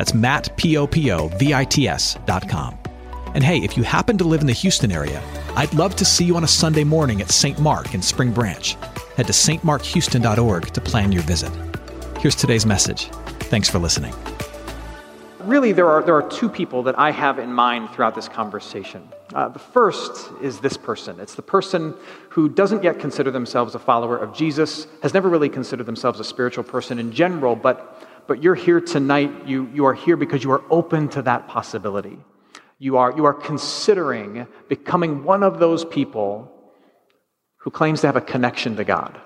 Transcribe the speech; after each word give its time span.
That's 0.00 0.14
Matt, 0.14 0.56
P-O-P-O-V-I-T-S 0.56 2.16
dot 2.24 2.48
com. 2.48 2.78
And 3.34 3.44
hey, 3.44 3.58
if 3.58 3.76
you 3.76 3.82
happen 3.82 4.16
to 4.16 4.24
live 4.24 4.40
in 4.40 4.46
the 4.46 4.54
Houston 4.54 4.90
area, 4.90 5.22
I'd 5.56 5.74
love 5.74 5.94
to 5.96 6.06
see 6.06 6.24
you 6.24 6.36
on 6.36 6.44
a 6.44 6.48
Sunday 6.48 6.84
morning 6.84 7.20
at 7.20 7.30
St. 7.30 7.58
Mark 7.58 7.92
in 7.92 8.00
Spring 8.00 8.32
Branch. 8.32 8.78
Head 9.18 9.26
to 9.26 9.34
stmarkhouston.org 9.34 10.68
to 10.68 10.80
plan 10.80 11.12
your 11.12 11.20
visit. 11.24 11.52
Here's 12.18 12.34
today's 12.34 12.64
message. 12.64 13.10
Thanks 13.50 13.68
for 13.68 13.78
listening. 13.78 14.14
Really, 15.40 15.72
there 15.72 15.90
are, 15.90 16.02
there 16.02 16.16
are 16.16 16.26
two 16.30 16.48
people 16.48 16.82
that 16.84 16.98
I 16.98 17.10
have 17.10 17.38
in 17.38 17.52
mind 17.52 17.90
throughout 17.90 18.14
this 18.14 18.26
conversation. 18.26 19.06
Uh, 19.34 19.48
the 19.48 19.58
first 19.58 20.32
is 20.40 20.60
this 20.60 20.78
person. 20.78 21.20
It's 21.20 21.34
the 21.34 21.42
person 21.42 21.92
who 22.30 22.48
doesn't 22.48 22.82
yet 22.82 22.98
consider 22.98 23.30
themselves 23.30 23.74
a 23.74 23.78
follower 23.78 24.16
of 24.16 24.34
Jesus, 24.34 24.86
has 25.02 25.12
never 25.12 25.28
really 25.28 25.50
considered 25.50 25.84
themselves 25.84 26.20
a 26.20 26.24
spiritual 26.24 26.64
person 26.64 26.98
in 26.98 27.12
general, 27.12 27.54
but 27.54 28.09
but 28.30 28.44
you're 28.44 28.54
here 28.54 28.80
tonight. 28.80 29.48
You, 29.48 29.68
you 29.74 29.86
are 29.86 29.92
here 29.92 30.16
because 30.16 30.44
you 30.44 30.52
are 30.52 30.62
open 30.70 31.08
to 31.08 31.22
that 31.22 31.48
possibility. 31.48 32.16
You 32.78 32.96
are, 32.98 33.12
you 33.16 33.24
are 33.24 33.34
considering 33.34 34.46
becoming 34.68 35.24
one 35.24 35.42
of 35.42 35.58
those 35.58 35.84
people 35.84 36.48
who 37.56 37.72
claims 37.72 38.02
to 38.02 38.06
have 38.06 38.14
a 38.14 38.20
connection 38.20 38.76
to 38.76 38.84
God. 38.84 39.20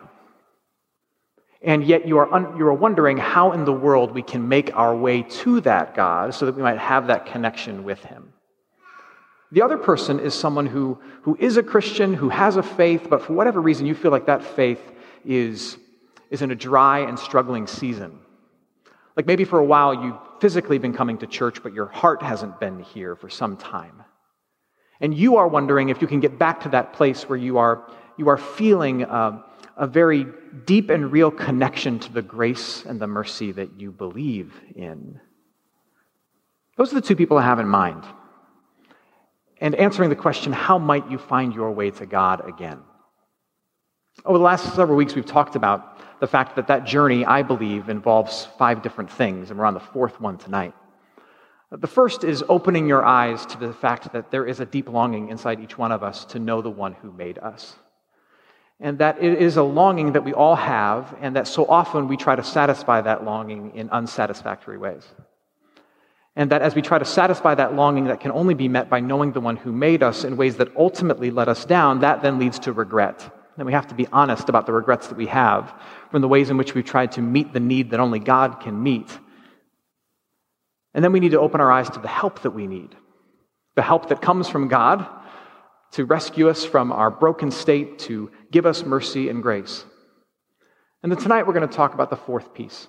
And 1.60 1.84
yet 1.84 2.08
you 2.08 2.16
are, 2.16 2.32
un, 2.32 2.56
you 2.56 2.66
are 2.66 2.72
wondering 2.72 3.18
how 3.18 3.52
in 3.52 3.66
the 3.66 3.74
world 3.74 4.12
we 4.12 4.22
can 4.22 4.48
make 4.48 4.74
our 4.74 4.96
way 4.96 5.20
to 5.20 5.60
that 5.60 5.94
God 5.94 6.32
so 6.32 6.46
that 6.46 6.56
we 6.56 6.62
might 6.62 6.78
have 6.78 7.08
that 7.08 7.26
connection 7.26 7.84
with 7.84 8.02
Him. 8.04 8.32
The 9.52 9.60
other 9.60 9.76
person 9.76 10.18
is 10.18 10.32
someone 10.32 10.64
who, 10.64 10.98
who 11.24 11.36
is 11.38 11.58
a 11.58 11.62
Christian, 11.62 12.14
who 12.14 12.30
has 12.30 12.56
a 12.56 12.62
faith, 12.62 13.08
but 13.10 13.20
for 13.20 13.34
whatever 13.34 13.60
reason 13.60 13.84
you 13.84 13.94
feel 13.94 14.12
like 14.12 14.24
that 14.28 14.42
faith 14.42 14.80
is, 15.26 15.76
is 16.30 16.40
in 16.40 16.50
a 16.50 16.56
dry 16.56 17.00
and 17.00 17.18
struggling 17.18 17.66
season. 17.66 18.20
Like 19.16 19.26
maybe 19.26 19.44
for 19.44 19.58
a 19.58 19.64
while 19.64 19.94
you've 19.94 20.18
physically 20.40 20.78
been 20.78 20.92
coming 20.92 21.18
to 21.18 21.26
church, 21.26 21.62
but 21.62 21.72
your 21.72 21.86
heart 21.86 22.22
hasn't 22.22 22.58
been 22.58 22.80
here 22.80 23.14
for 23.14 23.28
some 23.28 23.56
time. 23.56 24.02
And 25.00 25.14
you 25.14 25.36
are 25.36 25.48
wondering 25.48 25.88
if 25.88 26.00
you 26.00 26.08
can 26.08 26.20
get 26.20 26.38
back 26.38 26.62
to 26.62 26.68
that 26.70 26.92
place 26.92 27.28
where 27.28 27.38
you 27.38 27.58
are, 27.58 27.90
you 28.16 28.28
are 28.28 28.38
feeling 28.38 29.02
a, 29.02 29.44
a 29.76 29.86
very 29.86 30.26
deep 30.64 30.90
and 30.90 31.12
real 31.12 31.30
connection 31.30 31.98
to 32.00 32.12
the 32.12 32.22
grace 32.22 32.84
and 32.84 33.00
the 33.00 33.06
mercy 33.06 33.52
that 33.52 33.80
you 33.80 33.92
believe 33.92 34.52
in. 34.74 35.20
Those 36.76 36.92
are 36.92 36.96
the 36.96 37.06
two 37.06 37.16
people 37.16 37.38
I 37.38 37.42
have 37.42 37.60
in 37.60 37.68
mind. 37.68 38.04
And 39.60 39.74
answering 39.76 40.10
the 40.10 40.16
question, 40.16 40.52
how 40.52 40.78
might 40.78 41.10
you 41.10 41.18
find 41.18 41.54
your 41.54 41.70
way 41.70 41.90
to 41.92 42.06
God 42.06 42.48
again? 42.48 42.80
Over 44.24 44.38
the 44.38 44.44
last 44.44 44.74
several 44.74 44.96
weeks, 44.96 45.14
we've 45.14 45.26
talked 45.26 45.56
about 45.56 46.20
the 46.20 46.26
fact 46.26 46.56
that 46.56 46.68
that 46.68 46.84
journey, 46.84 47.24
I 47.26 47.42
believe, 47.42 47.88
involves 47.88 48.46
five 48.58 48.80
different 48.80 49.10
things, 49.10 49.50
and 49.50 49.58
we're 49.58 49.66
on 49.66 49.74
the 49.74 49.80
fourth 49.80 50.20
one 50.20 50.38
tonight. 50.38 50.72
The 51.70 51.88
first 51.88 52.22
is 52.22 52.44
opening 52.48 52.86
your 52.86 53.04
eyes 53.04 53.44
to 53.46 53.58
the 53.58 53.72
fact 53.72 54.12
that 54.12 54.30
there 54.30 54.46
is 54.46 54.60
a 54.60 54.66
deep 54.66 54.88
longing 54.88 55.28
inside 55.28 55.60
each 55.60 55.76
one 55.76 55.90
of 55.90 56.04
us 56.04 56.24
to 56.26 56.38
know 56.38 56.62
the 56.62 56.70
one 56.70 56.94
who 56.94 57.12
made 57.12 57.38
us. 57.38 57.74
And 58.80 58.98
that 58.98 59.22
it 59.22 59.42
is 59.42 59.56
a 59.56 59.62
longing 59.62 60.12
that 60.12 60.24
we 60.24 60.32
all 60.32 60.56
have, 60.56 61.14
and 61.20 61.34
that 61.36 61.48
so 61.48 61.66
often 61.66 62.06
we 62.06 62.16
try 62.16 62.36
to 62.36 62.44
satisfy 62.44 63.00
that 63.00 63.24
longing 63.24 63.74
in 63.74 63.90
unsatisfactory 63.90 64.78
ways. 64.78 65.04
And 66.36 66.50
that 66.50 66.62
as 66.62 66.74
we 66.74 66.82
try 66.82 66.98
to 66.98 67.04
satisfy 67.04 67.56
that 67.56 67.74
longing 67.74 68.04
that 68.04 68.20
can 68.20 68.30
only 68.30 68.54
be 68.54 68.68
met 68.68 68.88
by 68.88 69.00
knowing 69.00 69.32
the 69.32 69.40
one 69.40 69.56
who 69.56 69.72
made 69.72 70.02
us 70.02 70.24
in 70.24 70.36
ways 70.36 70.56
that 70.56 70.74
ultimately 70.76 71.30
let 71.30 71.48
us 71.48 71.64
down, 71.64 72.00
that 72.00 72.22
then 72.22 72.38
leads 72.38 72.60
to 72.60 72.72
regret 72.72 73.30
and 73.56 73.66
we 73.66 73.72
have 73.72 73.86
to 73.88 73.94
be 73.94 74.06
honest 74.12 74.48
about 74.48 74.66
the 74.66 74.72
regrets 74.72 75.08
that 75.08 75.16
we 75.16 75.26
have 75.26 75.72
from 76.10 76.22
the 76.22 76.28
ways 76.28 76.50
in 76.50 76.56
which 76.56 76.74
we've 76.74 76.84
tried 76.84 77.12
to 77.12 77.22
meet 77.22 77.52
the 77.52 77.60
need 77.60 77.90
that 77.90 78.00
only 78.00 78.18
God 78.18 78.60
can 78.60 78.82
meet. 78.82 79.18
And 80.92 81.04
then 81.04 81.12
we 81.12 81.20
need 81.20 81.32
to 81.32 81.40
open 81.40 81.60
our 81.60 81.70
eyes 81.70 81.90
to 81.90 82.00
the 82.00 82.08
help 82.08 82.42
that 82.42 82.50
we 82.50 82.66
need 82.66 82.94
the 83.76 83.82
help 83.82 84.08
that 84.08 84.22
comes 84.22 84.48
from 84.48 84.68
God 84.68 85.04
to 85.92 86.04
rescue 86.04 86.48
us 86.48 86.64
from 86.64 86.92
our 86.92 87.10
broken 87.10 87.50
state, 87.50 87.98
to 88.00 88.30
give 88.50 88.66
us 88.66 88.84
mercy 88.84 89.28
and 89.28 89.42
grace. 89.42 89.84
And 91.02 91.10
then 91.10 91.18
tonight 91.18 91.46
we're 91.46 91.54
going 91.54 91.68
to 91.68 91.74
talk 91.74 91.94
about 91.94 92.10
the 92.10 92.16
fourth 92.16 92.54
piece. 92.54 92.88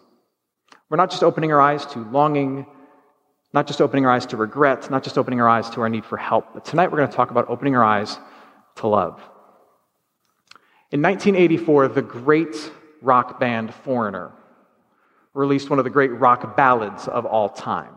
We're 0.90 0.98
not 0.98 1.12
just 1.12 1.24
opening 1.24 1.52
our 1.52 1.62
eyes 1.62 1.86
to 1.88 2.00
longing, 2.12 2.66
not 3.54 3.68
just 3.68 3.82
opening 3.82 4.06
our 4.06 4.12
eyes 4.12 4.26
to 4.28 4.38
regret, 4.38 4.90
not 4.90 5.04
just 5.04 5.18
opening 5.18 5.42
our 5.42 5.50
eyes 5.50 5.70
to 5.72 5.82
our 5.82 5.90
need 5.90 6.06
for 6.06 6.18
help, 6.18 6.54
but 6.54 6.66
tonight 6.66 6.92
we're 6.92 6.98
going 6.98 7.10
to 7.10 7.16
talk 7.16 7.32
about 7.32 7.50
opening 7.50 7.76
our 7.76 7.84
eyes 7.84 8.18
to 8.76 8.88
love. 8.88 9.22
In 10.96 11.02
1984, 11.02 11.90
the 11.90 12.02
great 12.02 12.72
rock 13.02 13.38
band 13.38 13.74
Foreigner 13.74 14.32
released 15.34 15.70
one 15.70 15.78
of 15.78 15.84
the 15.84 15.92
great 15.92 16.14
rock 16.14 16.56
ballads 16.56 17.10
of 17.10 17.26
all 17.26 17.50
time. 17.50 17.94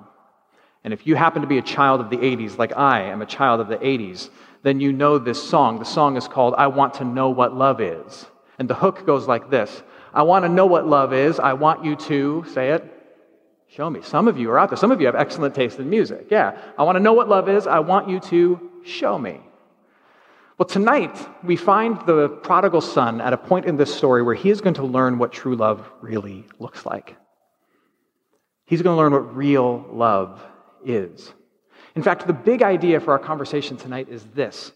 And 0.82 0.92
if 0.92 1.06
you 1.06 1.14
happen 1.14 1.42
to 1.42 1.46
be 1.46 1.58
a 1.58 1.62
child 1.62 2.00
of 2.00 2.10
the 2.10 2.16
80s, 2.16 2.58
like 2.58 2.76
I 2.76 3.02
am 3.02 3.22
a 3.22 3.26
child 3.26 3.60
of 3.60 3.68
the 3.68 3.76
80s, 3.76 4.30
then 4.64 4.80
you 4.80 4.92
know 4.92 5.18
this 5.18 5.40
song. 5.40 5.78
The 5.78 5.84
song 5.84 6.16
is 6.16 6.26
called 6.26 6.56
I 6.58 6.66
Want 6.66 6.94
to 6.94 7.04
Know 7.04 7.30
What 7.30 7.54
Love 7.54 7.80
Is. 7.80 8.26
And 8.58 8.68
the 8.68 8.74
hook 8.74 9.06
goes 9.06 9.28
like 9.28 9.48
this 9.48 9.80
I 10.12 10.24
want 10.24 10.44
to 10.44 10.48
know 10.48 10.66
what 10.66 10.84
love 10.84 11.12
is. 11.12 11.38
I 11.38 11.52
want 11.52 11.84
you 11.84 11.94
to, 11.94 12.46
say 12.52 12.70
it, 12.70 12.84
show 13.68 13.88
me. 13.88 14.02
Some 14.02 14.26
of 14.26 14.38
you 14.38 14.50
are 14.50 14.58
out 14.58 14.70
there. 14.70 14.76
Some 14.76 14.90
of 14.90 15.00
you 15.00 15.06
have 15.06 15.14
excellent 15.14 15.54
taste 15.54 15.78
in 15.78 15.88
music. 15.88 16.26
Yeah. 16.32 16.60
I 16.76 16.82
want 16.82 16.96
to 16.96 17.00
know 17.00 17.12
what 17.12 17.28
love 17.28 17.48
is. 17.48 17.68
I 17.68 17.78
want 17.78 18.08
you 18.08 18.18
to 18.18 18.72
show 18.82 19.16
me. 19.16 19.38
Well, 20.58 20.66
tonight 20.66 21.16
we 21.44 21.54
find 21.54 22.04
the 22.04 22.28
prodigal 22.28 22.80
son 22.80 23.20
at 23.20 23.32
a 23.32 23.36
point 23.36 23.66
in 23.66 23.76
this 23.76 23.94
story 23.94 24.24
where 24.24 24.34
he 24.34 24.50
is 24.50 24.60
going 24.60 24.74
to 24.74 24.82
learn 24.82 25.16
what 25.16 25.30
true 25.30 25.54
love 25.54 25.88
really 26.00 26.46
looks 26.58 26.84
like. 26.84 27.16
He's 28.64 28.82
going 28.82 28.96
to 28.96 28.98
learn 29.00 29.12
what 29.12 29.36
real 29.36 29.86
love 29.92 30.44
is. 30.84 31.32
In 31.94 32.02
fact, 32.02 32.26
the 32.26 32.32
big 32.32 32.62
idea 32.64 32.98
for 32.98 33.12
our 33.12 33.20
conversation 33.20 33.76
tonight 33.76 34.08
is 34.08 34.24
this 34.34 34.72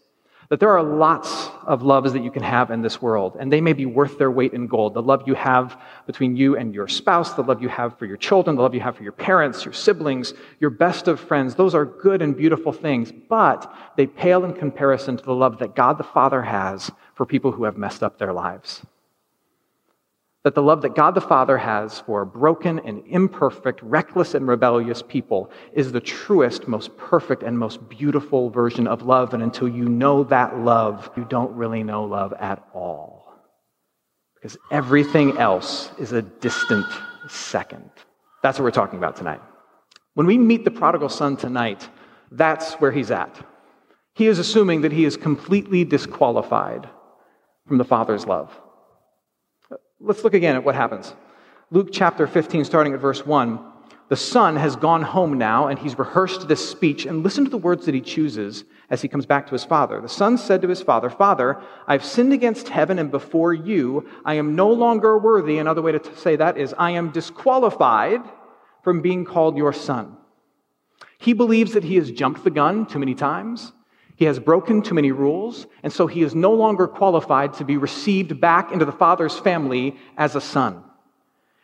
that 0.49 0.59
there 0.59 0.69
are 0.69 0.83
lots 0.83 1.49
of 1.65 1.81
loves 1.83 2.13
that 2.13 2.23
you 2.23 2.31
can 2.31 2.43
have 2.43 2.71
in 2.71 2.81
this 2.81 3.01
world, 3.01 3.37
and 3.39 3.51
they 3.51 3.61
may 3.61 3.73
be 3.73 3.85
worth 3.85 4.17
their 4.17 4.31
weight 4.31 4.53
in 4.53 4.67
gold. 4.67 4.93
The 4.93 5.01
love 5.01 5.23
you 5.25 5.35
have 5.35 5.79
between 6.05 6.35
you 6.35 6.57
and 6.57 6.73
your 6.73 6.87
spouse, 6.87 7.33
the 7.33 7.43
love 7.43 7.61
you 7.61 7.69
have 7.69 7.97
for 7.97 8.05
your 8.05 8.17
children, 8.17 8.55
the 8.55 8.61
love 8.61 8.73
you 8.73 8.81
have 8.81 8.95
for 8.95 9.03
your 9.03 9.11
parents, 9.11 9.65
your 9.65 9.73
siblings, 9.73 10.33
your 10.59 10.69
best 10.69 11.07
of 11.07 11.19
friends, 11.19 11.55
those 11.55 11.73
are 11.73 11.85
good 11.85 12.21
and 12.21 12.35
beautiful 12.35 12.71
things, 12.71 13.11
but 13.29 13.73
they 13.97 14.05
pale 14.05 14.43
in 14.45 14.53
comparison 14.53 15.17
to 15.17 15.23
the 15.23 15.33
love 15.33 15.59
that 15.59 15.75
God 15.75 15.97
the 15.97 16.03
Father 16.03 16.41
has 16.41 16.91
for 17.15 17.25
people 17.25 17.51
who 17.51 17.63
have 17.63 17.77
messed 17.77 18.03
up 18.03 18.17
their 18.17 18.33
lives 18.33 18.81
that 20.43 20.55
the 20.55 20.61
love 20.61 20.81
that 20.81 20.95
God 20.95 21.15
the 21.15 21.21
Father 21.21 21.57
has 21.57 22.01
for 22.01 22.25
broken 22.25 22.79
and 22.79 23.01
imperfect, 23.07 23.81
reckless 23.81 24.33
and 24.33 24.47
rebellious 24.47 25.01
people 25.01 25.49
is 25.73 25.91
the 25.91 26.01
truest, 26.01 26.67
most 26.67 26.95
perfect, 26.97 27.43
and 27.43 27.57
most 27.57 27.87
beautiful 27.89 28.49
version 28.49 28.85
of 28.85 29.03
love. 29.03 29.33
And 29.33 29.41
until 29.41 29.69
you 29.69 29.87
know 29.87 30.23
that 30.25 30.59
love, 30.59 31.09
you 31.15 31.23
don't 31.23 31.55
really 31.55 31.83
know 31.83 32.03
love 32.03 32.33
at 32.33 32.61
all. 32.73 33.33
Because 34.35 34.57
everything 34.69 35.37
else 35.37 35.91
is 35.97 36.11
a 36.11 36.21
distant 36.21 36.87
second. 37.29 37.89
That's 38.41 38.59
what 38.59 38.65
we're 38.65 38.71
talking 38.71 38.99
about 38.99 39.15
tonight. 39.15 39.39
When 40.15 40.27
we 40.27 40.37
meet 40.37 40.65
the 40.65 40.71
prodigal 40.71 41.07
son 41.07 41.37
tonight, 41.37 41.87
that's 42.31 42.73
where 42.73 42.91
he's 42.91 43.11
at. 43.11 43.33
He 44.15 44.27
is 44.27 44.39
assuming 44.39 44.81
that 44.81 44.91
he 44.91 45.05
is 45.05 45.15
completely 45.15 45.85
disqualified 45.85 46.89
from 47.65 47.77
the 47.77 47.85
Father's 47.85 48.25
love. 48.25 48.51
Let's 50.05 50.25
look 50.25 50.33
again 50.33 50.57
at 50.57 50.65
what 50.65 50.75
happens. 50.75 51.13
Luke 51.71 51.87
chapter 51.89 52.27
15, 52.27 52.65
starting 52.65 52.93
at 52.93 52.99
verse 52.99 53.25
1. 53.25 53.57
The 54.09 54.17
son 54.17 54.57
has 54.57 54.75
gone 54.75 55.01
home 55.01 55.37
now, 55.37 55.67
and 55.67 55.79
he's 55.79 55.97
rehearsed 55.97 56.49
this 56.49 56.69
speech, 56.69 57.05
and 57.05 57.23
listen 57.23 57.45
to 57.45 57.49
the 57.49 57.57
words 57.57 57.85
that 57.85 57.95
he 57.95 58.01
chooses 58.01 58.65
as 58.89 59.01
he 59.01 59.07
comes 59.07 59.25
back 59.25 59.47
to 59.47 59.53
his 59.53 59.63
father. 59.63 60.01
The 60.01 60.09
son 60.09 60.37
said 60.37 60.61
to 60.61 60.67
his 60.67 60.81
father, 60.81 61.09
Father, 61.09 61.61
I've 61.87 62.03
sinned 62.03 62.33
against 62.33 62.67
heaven 62.67 62.99
and 62.99 63.11
before 63.11 63.53
you. 63.53 64.09
I 64.25 64.33
am 64.33 64.57
no 64.57 64.69
longer 64.69 65.17
worthy. 65.17 65.57
Another 65.57 65.81
way 65.81 65.93
to 65.93 66.17
say 66.17 66.35
that 66.35 66.57
is, 66.57 66.75
I 66.77 66.91
am 66.91 67.11
disqualified 67.11 68.19
from 68.83 69.01
being 69.01 69.23
called 69.23 69.55
your 69.55 69.71
son. 69.71 70.17
He 71.17 71.31
believes 71.31 71.71
that 71.71 71.85
he 71.85 71.95
has 71.95 72.11
jumped 72.11 72.43
the 72.43 72.51
gun 72.51 72.87
too 72.87 72.99
many 72.99 73.15
times. 73.15 73.71
He 74.15 74.25
has 74.25 74.39
broken 74.39 74.81
too 74.81 74.93
many 74.93 75.11
rules, 75.11 75.65
and 75.81 75.91
so 75.91 76.07
he 76.07 76.21
is 76.21 76.35
no 76.35 76.53
longer 76.53 76.87
qualified 76.87 77.53
to 77.55 77.65
be 77.65 77.77
received 77.77 78.39
back 78.39 78.71
into 78.71 78.85
the 78.85 78.91
Father's 78.91 79.37
family 79.37 79.97
as 80.17 80.35
a 80.35 80.41
son. 80.41 80.83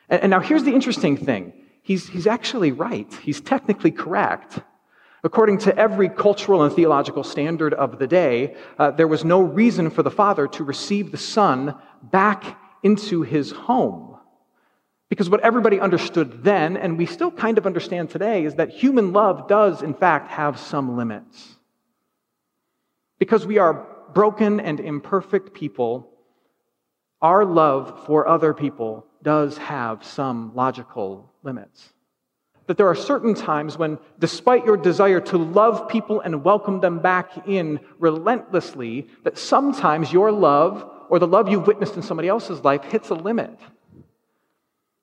And, 0.09 0.23
and 0.23 0.29
now 0.31 0.39
here's 0.39 0.63
the 0.63 0.73
interesting 0.73 1.15
thing 1.15 1.53
he's, 1.81 2.07
he's 2.07 2.27
actually 2.27 2.71
right. 2.71 3.11
He's 3.21 3.41
technically 3.41 3.91
correct. 3.91 4.59
According 5.23 5.57
to 5.59 5.77
every 5.77 6.07
cultural 6.07 6.63
and 6.63 6.73
theological 6.73 7.23
standard 7.23 7.73
of 7.73 7.99
the 7.99 8.07
day, 8.07 8.55
uh, 8.77 8.91
there 8.91 9.07
was 9.07 9.25
no 9.25 9.41
reason 9.41 9.89
for 9.89 10.01
the 10.01 10.11
Father 10.11 10.47
to 10.47 10.63
receive 10.63 11.11
the 11.11 11.17
Son 11.17 11.75
back 12.01 12.57
into 12.83 13.21
his 13.21 13.51
home. 13.51 14.17
Because 15.09 15.29
what 15.29 15.41
everybody 15.41 15.79
understood 15.79 16.43
then, 16.43 16.77
and 16.77 16.97
we 16.97 17.05
still 17.05 17.31
kind 17.31 17.57
of 17.57 17.65
understand 17.65 18.09
today, 18.09 18.45
is 18.45 18.55
that 18.55 18.69
human 18.69 19.11
love 19.11 19.47
does, 19.47 19.81
in 19.81 19.93
fact, 19.93 20.29
have 20.29 20.57
some 20.57 20.95
limits. 20.95 21.58
Because 23.19 23.45
we 23.45 23.57
are 23.57 23.85
broken 24.13 24.59
and 24.59 24.79
imperfect 24.79 25.53
people, 25.53 26.09
our 27.21 27.45
love 27.45 28.05
for 28.05 28.27
other 28.27 28.53
people 28.53 29.05
does 29.21 29.57
have 29.57 30.03
some 30.05 30.55
logical 30.55 31.31
limits. 31.43 31.93
That 32.67 32.77
there 32.77 32.87
are 32.87 32.95
certain 32.95 33.33
times 33.33 33.77
when, 33.77 33.97
despite 34.19 34.65
your 34.65 34.77
desire 34.77 35.19
to 35.21 35.37
love 35.37 35.89
people 35.89 36.21
and 36.21 36.43
welcome 36.43 36.79
them 36.79 36.99
back 36.99 37.47
in 37.47 37.79
relentlessly, 37.97 39.07
that 39.23 39.37
sometimes 39.37 40.13
your 40.13 40.31
love 40.31 40.89
or 41.09 41.19
the 41.19 41.27
love 41.27 41.49
you've 41.49 41.67
witnessed 41.67 41.95
in 41.95 42.03
somebody 42.03 42.29
else's 42.29 42.63
life 42.63 42.83
hits 42.85 43.09
a 43.09 43.15
limit. 43.15 43.59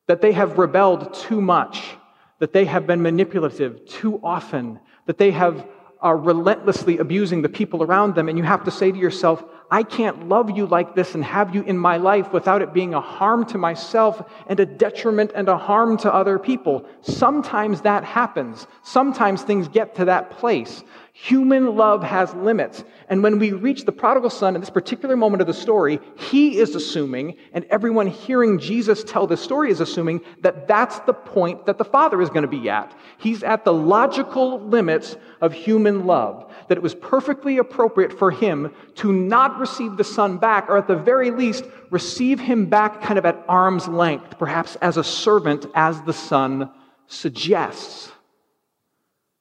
That 0.06 0.20
they 0.20 0.32
have 0.32 0.58
rebelled 0.58 1.12
too 1.12 1.40
much, 1.40 1.96
that 2.38 2.52
they 2.52 2.64
have 2.64 2.86
been 2.86 3.02
manipulative 3.02 3.84
too 3.84 4.20
often, 4.22 4.78
that 5.06 5.18
they 5.18 5.32
have 5.32 5.66
are 6.00 6.16
relentlessly 6.16 6.98
abusing 6.98 7.42
the 7.42 7.48
people 7.48 7.82
around 7.82 8.14
them, 8.14 8.28
and 8.28 8.36
you 8.36 8.44
have 8.44 8.64
to 8.64 8.70
say 8.70 8.92
to 8.92 8.98
yourself, 8.98 9.42
I 9.70 9.82
can't 9.82 10.28
love 10.28 10.56
you 10.56 10.66
like 10.66 10.94
this 10.94 11.14
and 11.14 11.24
have 11.24 11.54
you 11.54 11.62
in 11.62 11.76
my 11.76 11.96
life 11.96 12.32
without 12.32 12.62
it 12.62 12.72
being 12.72 12.94
a 12.94 13.00
harm 13.00 13.44
to 13.46 13.58
myself 13.58 14.22
and 14.46 14.60
a 14.60 14.66
detriment 14.66 15.32
and 15.34 15.48
a 15.48 15.56
harm 15.56 15.96
to 15.98 16.14
other 16.14 16.38
people. 16.38 16.86
Sometimes 17.02 17.80
that 17.80 18.04
happens. 18.04 18.66
Sometimes 18.82 19.42
things 19.42 19.66
get 19.68 19.94
to 19.96 20.04
that 20.04 20.30
place. 20.30 20.84
Human 21.18 21.76
love 21.76 22.02
has 22.02 22.34
limits. 22.34 22.84
And 23.08 23.22
when 23.22 23.38
we 23.38 23.52
reach 23.52 23.86
the 23.86 23.90
prodigal 23.90 24.28
son 24.28 24.54
in 24.54 24.60
this 24.60 24.68
particular 24.68 25.16
moment 25.16 25.40
of 25.40 25.46
the 25.46 25.54
story, 25.54 25.98
he 26.18 26.58
is 26.58 26.74
assuming, 26.74 27.38
and 27.54 27.64
everyone 27.70 28.06
hearing 28.06 28.58
Jesus 28.58 29.02
tell 29.02 29.26
this 29.26 29.40
story 29.40 29.70
is 29.70 29.80
assuming, 29.80 30.20
that 30.42 30.68
that's 30.68 30.98
the 31.00 31.14
point 31.14 31.64
that 31.64 31.78
the 31.78 31.86
father 31.86 32.20
is 32.20 32.28
going 32.28 32.42
to 32.42 32.48
be 32.48 32.68
at. 32.68 32.94
He's 33.16 33.42
at 33.42 33.64
the 33.64 33.72
logical 33.72 34.60
limits 34.60 35.16
of 35.40 35.54
human 35.54 36.04
love. 36.04 36.52
That 36.68 36.76
it 36.76 36.82
was 36.82 36.94
perfectly 36.94 37.56
appropriate 37.56 38.12
for 38.12 38.30
him 38.30 38.74
to 38.96 39.10
not 39.10 39.58
receive 39.58 39.96
the 39.96 40.04
son 40.04 40.36
back, 40.36 40.68
or 40.68 40.76
at 40.76 40.86
the 40.86 40.96
very 40.96 41.30
least, 41.30 41.64
receive 41.90 42.38
him 42.38 42.66
back 42.66 43.00
kind 43.00 43.18
of 43.18 43.24
at 43.24 43.42
arm's 43.48 43.88
length, 43.88 44.38
perhaps 44.38 44.76
as 44.82 44.98
a 44.98 45.04
servant, 45.04 45.64
as 45.74 45.98
the 46.02 46.12
son 46.12 46.70
suggests. 47.06 48.12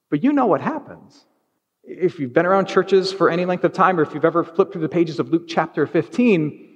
But 0.09 0.23
you 0.23 0.31
know 0.31 0.45
what 0.45 0.61
happens 0.61 1.25
if 1.87 2.19
you've 2.19 2.33
been 2.33 2.45
around 2.45 2.65
churches 2.67 3.11
for 3.11 3.29
any 3.29 3.45
length 3.45 3.63
of 3.63 3.73
time, 3.73 3.99
or 3.99 4.03
if 4.03 4.13
you've 4.13 4.25
ever 4.25 4.43
flipped 4.43 4.73
through 4.73 4.81
the 4.81 4.89
pages 4.89 5.19
of 5.19 5.29
Luke 5.29 5.47
chapter 5.47 5.85
15, 5.85 6.69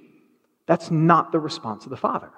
that's 0.66 0.90
not 0.90 1.32
the 1.32 1.40
response 1.40 1.84
of 1.84 1.90
the 1.90 1.96
Father. 1.96 2.30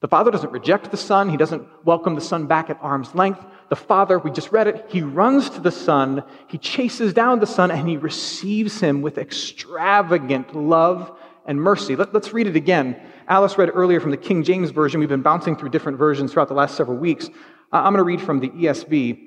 The 0.00 0.08
Father 0.08 0.30
doesn't 0.30 0.52
reject 0.52 0.90
the 0.90 0.96
Son. 0.96 1.30
He 1.30 1.36
doesn't 1.36 1.66
welcome 1.84 2.14
the 2.14 2.20
Son 2.20 2.46
back 2.46 2.70
at 2.70 2.78
arm's 2.80 3.14
length. 3.14 3.44
The 3.68 3.76
Father, 3.76 4.18
we 4.18 4.30
just 4.30 4.52
read 4.52 4.68
it, 4.68 4.86
he 4.88 5.02
runs 5.02 5.50
to 5.50 5.60
the 5.60 5.72
Son, 5.72 6.22
he 6.46 6.58
chases 6.58 7.12
down 7.12 7.40
the 7.40 7.46
Son, 7.46 7.70
and 7.70 7.88
he 7.88 7.96
receives 7.96 8.78
him 8.78 9.02
with 9.02 9.18
extravagant 9.18 10.54
love 10.54 11.18
and 11.46 11.60
mercy. 11.60 11.96
Let, 11.96 12.14
us 12.14 12.32
read 12.32 12.46
it 12.46 12.56
again. 12.56 13.00
Alice 13.26 13.58
read 13.58 13.70
earlier 13.74 14.00
from 14.00 14.12
the 14.12 14.16
King 14.16 14.44
James 14.44 14.70
Version. 14.70 15.00
We've 15.00 15.08
been 15.08 15.22
bouncing 15.22 15.56
through 15.56 15.70
different 15.70 15.98
versions 15.98 16.32
throughout 16.32 16.48
the 16.48 16.54
last 16.54 16.76
several 16.76 16.96
weeks. 16.96 17.28
Uh, 17.72 17.78
I'm 17.78 17.92
going 17.92 17.96
to 17.96 18.04
read 18.04 18.20
from 18.20 18.38
the 18.38 18.50
ESV. 18.50 19.25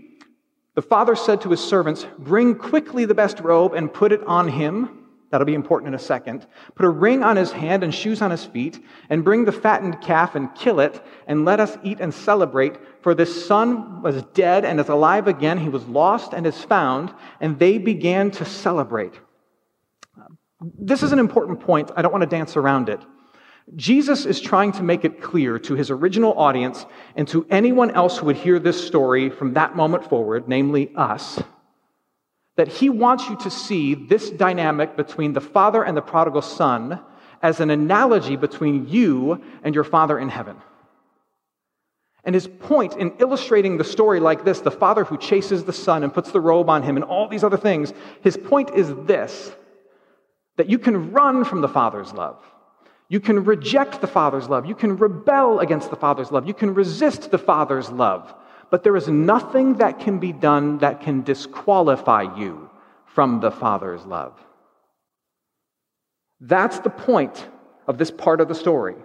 The 0.80 0.88
father 0.88 1.14
said 1.14 1.42
to 1.42 1.50
his 1.50 1.60
servants, 1.60 2.08
Bring 2.20 2.56
quickly 2.56 3.04
the 3.04 3.14
best 3.14 3.42
robe 3.42 3.74
and 3.74 3.94
put 3.94 4.14
it 4.14 4.24
on 4.24 4.48
him. 4.48 5.10
That'll 5.30 5.44
be 5.44 5.54
important 5.54 5.90
in 5.90 5.94
a 5.94 6.00
second. 6.00 6.48
Put 6.74 6.86
a 6.86 6.90
ring 6.90 7.22
on 7.22 7.36
his 7.36 7.52
hand 7.52 7.84
and 7.84 7.94
shoes 7.94 8.22
on 8.22 8.32
his 8.32 8.46
feet, 8.46 8.82
and 9.10 9.22
bring 9.22 9.44
the 9.44 9.52
fattened 9.52 10.00
calf 10.00 10.36
and 10.36 10.56
kill 10.56 10.80
it, 10.80 11.04
and 11.28 11.44
let 11.44 11.60
us 11.60 11.78
eat 11.84 12.00
and 12.00 12.14
celebrate. 12.14 12.78
For 13.02 13.14
this 13.14 13.46
son 13.46 14.02
was 14.02 14.24
dead 14.34 14.64
and 14.64 14.80
is 14.80 14.88
alive 14.88 15.28
again. 15.28 15.58
He 15.58 15.68
was 15.68 15.86
lost 15.86 16.32
and 16.32 16.48
is 16.48 16.64
found. 16.64 17.14
And 17.42 17.60
they 17.60 17.78
began 17.78 18.32
to 18.32 18.46
celebrate. 18.46 19.20
This 20.62 21.04
is 21.04 21.12
an 21.12 21.20
important 21.20 21.60
point. 21.60 21.92
I 21.98 22.02
don't 22.02 22.14
want 22.14 22.22
to 22.22 22.38
dance 22.38 22.56
around 22.56 22.88
it. 22.88 23.02
Jesus 23.76 24.26
is 24.26 24.42
trying 24.42 24.72
to 24.74 24.84
make 24.84 25.06
it 25.06 25.22
clear 25.22 25.60
to 25.60 25.76
his 25.76 25.92
original 25.92 26.34
audience 26.38 26.86
and 27.16 27.28
to 27.28 27.46
anyone 27.50 27.92
else 27.92 28.18
who 28.18 28.26
would 28.28 28.38
hear 28.38 28.60
this 28.60 28.86
story 28.86 29.30
from 29.30 29.54
that 29.54 29.76
moment 29.76 30.10
forward, 30.10 30.48
namely 30.48 30.92
us, 30.96 31.42
that 32.56 32.68
he 32.68 32.90
wants 32.90 33.30
you 33.30 33.38
to 33.38 33.52
see 33.52 33.94
this 33.94 34.30
dynamic 34.32 34.98
between 34.98 35.34
the 35.34 35.42
father 35.42 35.84
and 35.84 35.96
the 35.96 36.02
prodigal 36.02 36.42
son 36.42 37.00
as 37.42 37.60
an 37.60 37.70
analogy 37.70 38.36
between 38.36 38.88
you 38.88 39.42
and 39.64 39.76
your 39.76 39.84
father 39.84 40.18
in 40.18 40.30
heaven. 40.30 40.58
And 42.26 42.36
his 42.36 42.48
point 42.48 42.98
in 42.98 43.14
illustrating 43.20 43.78
the 43.78 43.84
story 43.84 44.20
like 44.20 44.44
this, 44.44 44.60
the 44.60 44.72
father 44.72 45.06
who 45.06 45.18
chases 45.18 45.64
the 45.64 45.74
son 45.74 46.04
and 46.04 46.14
puts 46.14 46.32
the 46.32 46.42
robe 46.42 46.70
on 46.70 46.84
him 46.84 46.98
and 46.98 47.06
all 47.06 47.28
these 47.28 47.44
other 47.44 47.58
things, 47.58 47.94
his 48.22 48.36
point 48.36 48.72
is 48.76 48.94
this 49.06 49.52
that 50.58 50.70
you 50.70 50.78
can 50.78 51.14
run 51.14 51.46
from 51.46 51.62
the 51.62 51.70
father's 51.70 52.12
love. 52.12 52.44
You 53.10 53.20
can 53.20 53.44
reject 53.44 54.02
the 54.02 54.08
Father's 54.08 54.48
love. 54.48 54.68
You 54.68 54.76
can 54.76 54.96
rebel 54.96 55.60
against 55.60 55.90
the 55.90 55.96
Father's 55.96 56.32
love. 56.32 56.48
You 56.48 56.54
can 56.54 56.76
resist 56.76 57.32
the 57.32 57.40
Father's 57.40 57.90
love. 57.90 58.34
But 58.70 58.84
there 58.84 58.96
is 58.96 59.08
nothing 59.08 59.76
that 59.78 60.00
can 60.00 60.20
be 60.20 60.32
done 60.32 60.78
that 60.78 61.02
can 61.02 61.24
disqualify 61.24 62.38
you 62.38 62.70
from 63.08 63.40
the 63.40 63.50
Father's 63.50 64.06
love. 64.06 64.40
That's 66.40 66.80
the 66.80 66.92
point 66.92 67.48
of 67.88 67.98
this 67.98 68.12
part 68.12 68.42
of 68.42 68.48
the 68.48 68.56
story. 68.56 68.96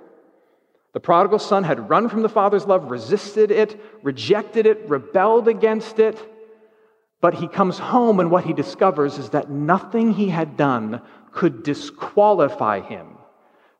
The 0.92 1.00
prodigal 1.00 1.38
son 1.38 1.64
had 1.64 1.88
run 1.88 2.10
from 2.10 2.20
the 2.20 2.28
Father's 2.28 2.66
love, 2.66 2.90
resisted 2.90 3.50
it, 3.50 3.80
rejected 4.02 4.66
it, 4.66 4.86
rebelled 4.86 5.48
against 5.48 5.98
it. 5.98 6.22
But 7.22 7.34
he 7.34 7.48
comes 7.48 7.78
home, 7.78 8.20
and 8.20 8.30
what 8.30 8.44
he 8.44 8.52
discovers 8.52 9.16
is 9.18 9.30
that 9.30 9.50
nothing 9.50 10.12
he 10.12 10.28
had 10.28 10.58
done 10.58 11.00
could 11.32 11.62
disqualify 11.62 12.80
him 12.80 13.14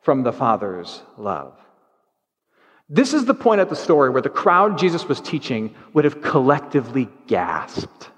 from 0.04 0.22
the 0.22 0.32
Father's 0.32 1.02
love. 1.18 1.54
This 2.88 3.14
is 3.14 3.24
the 3.24 3.34
point 3.34 3.60
at 3.60 3.70
the 3.70 3.76
story 3.76 4.10
where 4.10 4.22
the 4.22 4.28
crowd 4.28 4.78
Jesus 4.78 5.08
was 5.08 5.20
teaching 5.20 5.74
would 5.94 6.04
have 6.04 6.20
collectively 6.20 7.08
gasped. 7.26 8.10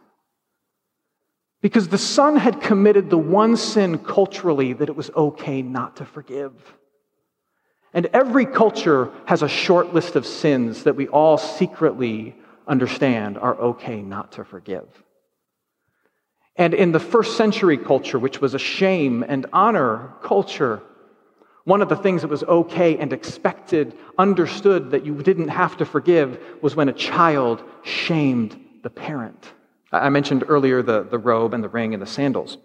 Because 1.63 1.89
the 1.89 1.99
son 1.99 2.37
had 2.37 2.61
committed 2.61 3.09
the 3.09 3.19
one 3.19 3.57
sin 3.57 3.99
culturally 3.99 4.73
that 4.73 4.89
it 4.89 4.97
was 4.97 5.11
okay 5.17 5.63
not 5.63 5.97
to 5.97 6.05
forgive. 6.05 6.53
And 7.95 8.07
every 8.07 8.45
culture 8.45 9.11
has 9.25 9.43
a 9.43 9.49
short 9.49 9.95
list 9.95 10.17
of 10.17 10.27
sins 10.27 10.83
that 10.83 10.97
we 10.97 11.09
all 11.09 11.39
secretly 11.39 12.35
understand 12.67 13.39
are 13.39 13.55
okay 13.55 14.03
not 14.03 14.33
to 14.33 14.45
forgive. 14.45 14.87
And 16.57 16.75
in 16.75 16.93
the 16.93 17.01
first 17.01 17.37
century 17.37 17.79
culture, 17.79 18.19
which 18.19 18.41
was 18.41 18.55
a 18.55 18.59
shame 18.59 19.25
and 19.27 19.47
honor 19.53 20.13
culture, 20.23 20.83
one 21.67 21.83
of 21.83 21.89
the 21.89 21.97
things 21.97 22.23
that 22.23 22.29
was 22.29 22.45
okay 22.45 22.97
and 22.97 23.13
expected, 23.13 23.99
understood 24.19 24.93
that 24.93 25.05
you 25.05 25.21
didn't 25.21 25.49
have 25.49 25.77
to 25.77 25.85
forgive, 25.85 26.39
was 26.63 26.77
when 26.77 26.89
a 26.89 26.93
child 26.93 27.65
shamed 27.83 28.57
the 28.85 28.89
parent. 28.89 29.53
I 29.91 30.09
mentioned 30.09 30.45
earlier 30.47 30.81
the, 30.81 31.03
the 31.03 31.19
robe 31.19 31.55
and 31.55 31.65
the 31.65 31.69
ring 31.69 31.93
and 31.93 32.01
the 32.01 32.07
sandals. 32.07 32.59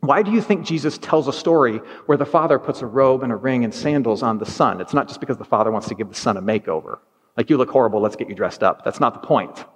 Why 0.00 0.22
do 0.22 0.30
you 0.30 0.40
think 0.40 0.64
Jesus 0.64 0.96
tells 0.96 1.28
a 1.28 1.32
story 1.32 1.76
where 2.06 2.16
the 2.16 2.24
father 2.24 2.58
puts 2.58 2.80
a 2.80 2.86
robe 2.86 3.22
and 3.22 3.32
a 3.32 3.36
ring 3.36 3.64
and 3.64 3.74
sandals 3.74 4.22
on 4.22 4.38
the 4.38 4.46
son? 4.46 4.80
It's 4.80 4.94
not 4.94 5.08
just 5.08 5.20
because 5.20 5.36
the 5.36 5.44
father 5.44 5.70
wants 5.70 5.88
to 5.88 5.94
give 5.94 6.08
the 6.08 6.14
son 6.14 6.38
a 6.38 6.42
makeover. 6.42 7.00
Like, 7.36 7.50
you 7.50 7.58
look 7.58 7.70
horrible, 7.70 8.00
let's 8.00 8.16
get 8.16 8.30
you 8.30 8.34
dressed 8.34 8.62
up. 8.62 8.82
That's 8.82 8.98
not 8.98 9.12
the 9.12 9.26
point. 9.26 9.66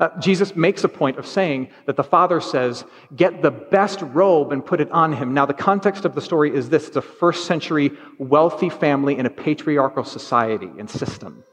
Uh, 0.00 0.08
Jesus 0.18 0.56
makes 0.56 0.82
a 0.82 0.88
point 0.88 1.18
of 1.18 1.26
saying 1.26 1.68
that 1.86 1.96
the 1.96 2.02
father 2.02 2.40
says, 2.40 2.84
Get 3.14 3.42
the 3.42 3.52
best 3.52 4.02
robe 4.02 4.50
and 4.50 4.64
put 4.64 4.80
it 4.80 4.90
on 4.90 5.12
him. 5.12 5.34
Now, 5.34 5.46
the 5.46 5.54
context 5.54 6.04
of 6.04 6.14
the 6.14 6.20
story 6.20 6.54
is 6.54 6.68
this 6.68 6.88
it's 6.88 6.96
a 6.96 7.02
first 7.02 7.46
century 7.46 7.92
wealthy 8.18 8.70
family 8.70 9.16
in 9.16 9.26
a 9.26 9.30
patriarchal 9.30 10.04
society 10.04 10.70
and 10.78 10.90
system. 10.90 11.44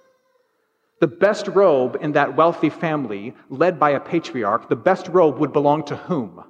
The 1.02 1.08
best 1.08 1.48
robe 1.48 1.98
in 2.02 2.14
that 2.14 2.36
wealthy 2.36 2.70
family, 2.70 3.36
led 3.50 3.80
by 3.80 3.92
a 3.92 4.00
patriarch, 4.00 4.70
the 4.70 4.76
best 4.76 5.08
robe 5.08 5.38
would 5.38 5.54
belong 5.54 5.84
to 5.86 5.96
whom? 5.96 6.44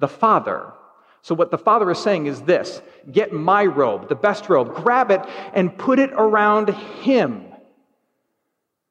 The 0.00 0.08
father. 0.08 0.72
So, 1.22 1.34
what 1.34 1.50
the 1.52 1.58
father 1.58 1.90
is 1.90 1.98
saying 1.98 2.26
is 2.26 2.42
this 2.42 2.82
get 3.12 3.32
my 3.32 3.64
robe, 3.64 4.08
the 4.08 4.14
best 4.16 4.48
robe, 4.48 4.74
grab 4.74 5.12
it 5.12 5.20
and 5.52 5.76
put 5.76 6.00
it 6.00 6.10
around 6.14 6.70
him. 6.70 7.49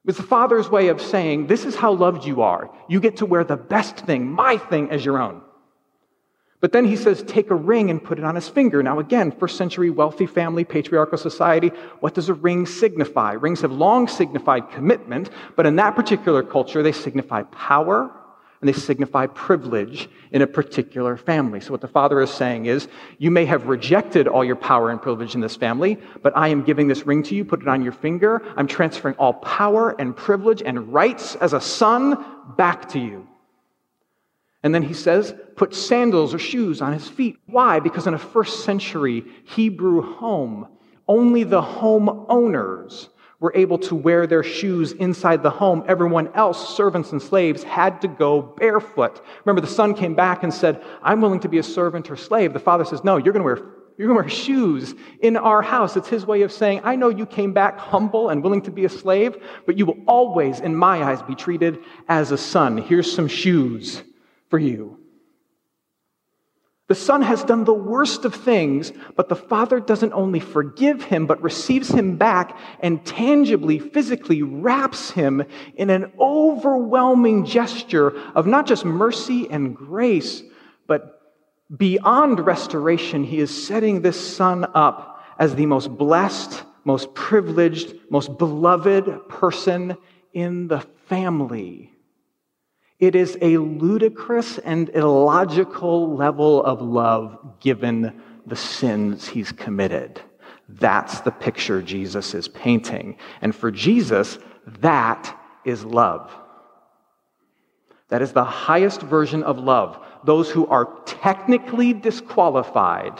It's 0.09 0.17
the 0.17 0.23
Father's 0.23 0.71
way 0.71 0.87
of 0.87 0.99
saying, 0.99 1.45
This 1.45 1.65
is 1.65 1.75
how 1.75 1.93
loved 1.93 2.25
you 2.25 2.41
are. 2.41 2.71
You 2.87 2.99
get 2.99 3.17
to 3.17 3.27
wear 3.27 3.43
the 3.43 3.55
best 3.55 3.97
thing, 3.97 4.25
my 4.25 4.57
thing, 4.57 4.89
as 4.89 5.05
your 5.05 5.21
own. 5.21 5.43
But 6.61 6.71
then 6.71 6.83
he 6.83 6.95
says, 6.95 7.23
take 7.23 7.51
a 7.51 7.55
ring 7.55 7.89
and 7.91 8.03
put 8.03 8.17
it 8.17 8.25
on 8.25 8.33
his 8.35 8.49
finger. 8.49 8.81
Now, 8.83 8.99
again, 8.99 9.31
first 9.31 9.55
century 9.55 9.91
wealthy 9.91 10.25
family, 10.25 10.65
patriarchal 10.65 11.19
society, 11.19 11.69
what 11.99 12.15
does 12.15 12.27
a 12.27 12.33
ring 12.33 12.65
signify? 12.65 13.33
Rings 13.33 13.61
have 13.61 13.71
long 13.71 14.07
signified 14.07 14.71
commitment, 14.71 15.29
but 15.55 15.65
in 15.65 15.77
that 15.77 15.95
particular 15.95 16.43
culture, 16.43 16.83
they 16.83 16.91
signify 16.91 17.43
power 17.43 18.11
and 18.61 18.67
they 18.67 18.73
signify 18.73 19.25
privilege 19.27 20.09
in 20.31 20.41
a 20.41 20.47
particular 20.47 21.15
family. 21.15 21.61
So, 21.61 21.71
what 21.71 21.81
the 21.81 21.87
father 21.87 22.21
is 22.21 22.29
saying 22.29 22.65
is, 22.65 22.87
you 23.17 23.31
may 23.31 23.45
have 23.45 23.67
rejected 23.67 24.27
all 24.27 24.43
your 24.43 24.57
power 24.57 24.89
and 24.89 25.01
privilege 25.01 25.33
in 25.33 25.41
this 25.41 25.55
family, 25.55 25.97
but 26.21 26.35
I 26.35 26.49
am 26.49 26.63
giving 26.63 26.87
this 26.87 27.05
ring 27.05 27.23
to 27.23 27.35
you, 27.35 27.45
put 27.45 27.61
it 27.61 27.67
on 27.67 27.81
your 27.81 27.93
finger. 27.93 28.41
I'm 28.57 28.67
transferring 28.67 29.15
all 29.15 29.33
power 29.33 29.95
and 29.99 30.15
privilege 30.15 30.61
and 30.61 30.93
rights 30.93 31.35
as 31.35 31.53
a 31.53 31.61
son 31.61 32.23
back 32.57 32.89
to 32.89 32.99
you. 32.99 33.27
And 34.61 34.75
then 34.75 34.83
he 34.83 34.93
says, 34.93 35.33
put 35.55 35.73
sandals 35.73 36.33
or 36.33 36.39
shoes 36.39 36.81
on 36.81 36.91
his 36.91 37.07
feet. 37.07 37.37
Why? 37.45 37.79
Because 37.79 38.07
in 38.07 38.13
a 38.13 38.19
first 38.19 38.65
century 38.65 39.23
Hebrew 39.45 40.01
home, 40.01 40.67
only 41.07 41.43
the 41.43 41.61
home 41.61 42.25
owners 42.27 43.09
were 43.39 43.53
able 43.55 43.77
to 43.77 43.95
wear 43.95 44.27
their 44.27 44.43
shoes 44.43 44.91
inside 44.93 45.43
the 45.43 45.49
home. 45.49 45.83
Everyone 45.87 46.29
else, 46.33 46.75
servants 46.75 47.11
and 47.11 47.21
slaves, 47.21 47.63
had 47.63 48.01
to 48.01 48.07
go 48.07 48.41
barefoot. 48.41 49.21
Remember, 49.45 49.61
the 49.61 49.73
son 49.73 49.93
came 49.93 50.13
back 50.13 50.43
and 50.43 50.53
said, 50.53 50.83
I'm 51.01 51.21
willing 51.21 51.39
to 51.41 51.49
be 51.49 51.57
a 51.57 51.63
servant 51.63 52.11
or 52.11 52.17
slave. 52.17 52.53
The 52.53 52.59
father 52.59 52.83
says, 52.83 53.03
No, 53.03 53.17
you're 53.17 53.33
going 53.33 53.41
to 53.41 53.45
wear 53.45 53.75
you're 53.97 54.07
going 54.07 54.17
to 54.17 54.23
wear 54.23 54.29
shoes 54.29 54.95
in 55.19 55.35
our 55.35 55.61
house. 55.61 55.97
It's 55.97 56.07
his 56.07 56.25
way 56.25 56.43
of 56.43 56.53
saying, 56.53 56.79
I 56.85 56.95
know 56.95 57.09
you 57.09 57.25
came 57.25 57.51
back 57.51 57.77
humble 57.77 58.29
and 58.29 58.41
willing 58.41 58.61
to 58.61 58.71
be 58.71 58.85
a 58.85 58.89
slave, 58.89 59.35
but 59.65 59.77
you 59.77 59.85
will 59.85 59.97
always, 60.07 60.61
in 60.61 60.73
my 60.73 61.03
eyes, 61.03 61.21
be 61.21 61.35
treated 61.35 61.79
as 62.07 62.31
a 62.31 62.37
son. 62.37 62.77
Here's 62.77 63.13
some 63.13 63.27
shoes 63.27 64.01
for 64.49 64.57
you. 64.57 64.98
The 66.89 66.95
son 66.95 67.21
has 67.21 67.43
done 67.43 67.65
the 67.65 67.73
worst 67.73 68.25
of 68.25 68.33
things, 68.33 68.91
but 69.15 69.29
the 69.29 69.35
father 69.35 69.79
doesn't 69.79 70.11
only 70.11 70.39
forgive 70.39 71.03
him, 71.03 71.27
but 71.27 71.39
receives 71.39 71.89
him 71.89 72.17
back 72.17 72.57
and 72.79 73.05
tangibly, 73.05 73.77
physically 73.77 74.41
wraps 74.41 75.11
him 75.11 75.43
in 75.75 75.91
an 75.91 76.11
overwhelming 76.19 77.45
gesture 77.45 78.19
of 78.33 78.47
not 78.47 78.65
just 78.65 78.85
mercy 78.85 79.47
and 79.51 79.75
grace, 79.75 80.41
but 80.87 81.21
beyond 81.77 82.39
restoration, 82.39 83.23
he 83.23 83.37
is 83.37 83.67
setting 83.67 84.01
this 84.01 84.19
son 84.19 84.65
up 84.73 85.23
as 85.37 85.53
the 85.53 85.67
most 85.67 85.95
blessed, 85.95 86.63
most 86.85 87.13
privileged, 87.13 87.93
most 88.09 88.35
beloved 88.39 89.29
person 89.29 89.95
in 90.33 90.67
the 90.67 90.81
family. 91.05 91.93
It 92.99 93.15
is 93.15 93.37
a 93.41 93.57
ludicrous 93.57 94.57
and 94.57 94.89
illogical 94.89 96.15
level 96.15 96.63
of 96.63 96.81
love 96.81 97.59
given 97.59 98.21
the 98.45 98.55
sins 98.57 99.27
he's 99.27 99.51
committed. 99.51 100.21
That's 100.67 101.21
the 101.21 101.31
picture 101.31 101.81
Jesus 101.81 102.33
is 102.33 102.47
painting. 102.47 103.17
And 103.41 103.55
for 103.55 103.71
Jesus, 103.71 104.37
that 104.81 105.35
is 105.63 105.85
love. 105.85 106.31
That 108.09 108.21
is 108.21 108.33
the 108.33 108.43
highest 108.43 109.01
version 109.01 109.43
of 109.43 109.59
love. 109.59 110.03
Those 110.25 110.49
who 110.49 110.67
are 110.67 110.99
technically 111.05 111.93
disqualified 111.93 113.13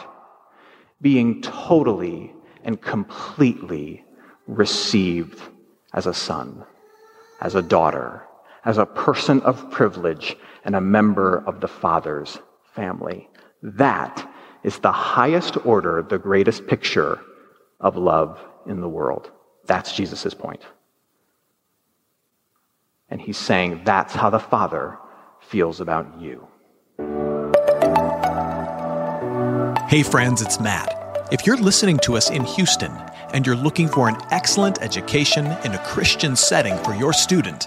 being 1.00 1.40
totally 1.40 2.34
and 2.64 2.80
completely 2.80 4.04
received 4.46 5.40
as 5.94 6.06
a 6.06 6.14
son, 6.14 6.64
as 7.40 7.54
a 7.54 7.62
daughter, 7.62 8.26
as 8.64 8.78
a 8.78 8.86
person 8.86 9.40
of 9.42 9.70
privilege 9.70 10.36
and 10.64 10.76
a 10.76 10.80
member 10.80 11.42
of 11.46 11.60
the 11.60 11.68
Father's 11.68 12.38
family. 12.74 13.28
That 13.62 14.30
is 14.62 14.78
the 14.78 14.92
highest 14.92 15.64
order, 15.64 16.02
the 16.02 16.18
greatest 16.18 16.66
picture 16.66 17.20
of 17.80 17.96
love 17.96 18.38
in 18.66 18.80
the 18.80 18.88
world. 18.88 19.30
That's 19.66 19.92
Jesus' 19.92 20.34
point. 20.34 20.62
And 23.08 23.20
he's 23.20 23.38
saying 23.38 23.82
that's 23.84 24.14
how 24.14 24.30
the 24.30 24.38
Father 24.38 24.98
feels 25.40 25.80
about 25.80 26.20
you. 26.20 26.46
Hey, 29.88 30.04
friends, 30.04 30.40
it's 30.40 30.60
Matt. 30.60 31.28
If 31.32 31.46
you're 31.46 31.56
listening 31.56 31.98
to 32.00 32.16
us 32.16 32.30
in 32.30 32.44
Houston 32.44 32.92
and 33.32 33.46
you're 33.46 33.56
looking 33.56 33.88
for 33.88 34.08
an 34.08 34.16
excellent 34.30 34.80
education 34.82 35.46
in 35.64 35.72
a 35.72 35.78
Christian 35.84 36.36
setting 36.36 36.76
for 36.84 36.94
your 36.94 37.12
student, 37.12 37.66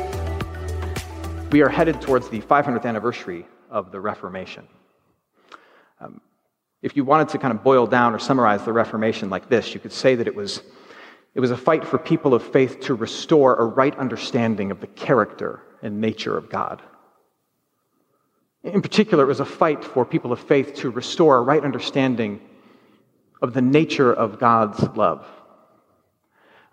we 1.51 1.61
are 1.61 1.69
headed 1.69 2.01
towards 2.01 2.29
the 2.29 2.39
500th 2.39 2.85
anniversary 2.85 3.45
of 3.69 3.91
the 3.91 3.99
Reformation. 3.99 4.65
Um, 5.99 6.21
if 6.81 6.95
you 6.95 7.03
wanted 7.03 7.29
to 7.29 7.37
kind 7.37 7.53
of 7.53 7.61
boil 7.61 7.85
down 7.85 8.15
or 8.15 8.19
summarize 8.19 8.63
the 8.63 8.71
Reformation 8.71 9.29
like 9.29 9.49
this, 9.49 9.73
you 9.73 9.79
could 9.79 9.91
say 9.91 10.15
that 10.15 10.27
it 10.27 10.35
was, 10.35 10.61
it 11.35 11.41
was 11.41 11.51
a 11.51 11.57
fight 11.57 11.85
for 11.85 11.97
people 11.97 12.33
of 12.33 12.41
faith 12.41 12.79
to 12.81 12.95
restore 12.95 13.57
a 13.57 13.65
right 13.65 13.95
understanding 13.97 14.71
of 14.71 14.79
the 14.79 14.87
character 14.87 15.61
and 15.81 15.99
nature 15.99 16.37
of 16.37 16.49
God. 16.49 16.81
In 18.63 18.81
particular, 18.81 19.25
it 19.25 19.27
was 19.27 19.41
a 19.41 19.45
fight 19.45 19.83
for 19.83 20.05
people 20.05 20.31
of 20.31 20.39
faith 20.39 20.75
to 20.75 20.89
restore 20.89 21.37
a 21.37 21.41
right 21.41 21.63
understanding 21.63 22.39
of 23.41 23.53
the 23.53 23.61
nature 23.61 24.13
of 24.13 24.39
God's 24.39 24.81
love. 24.95 25.27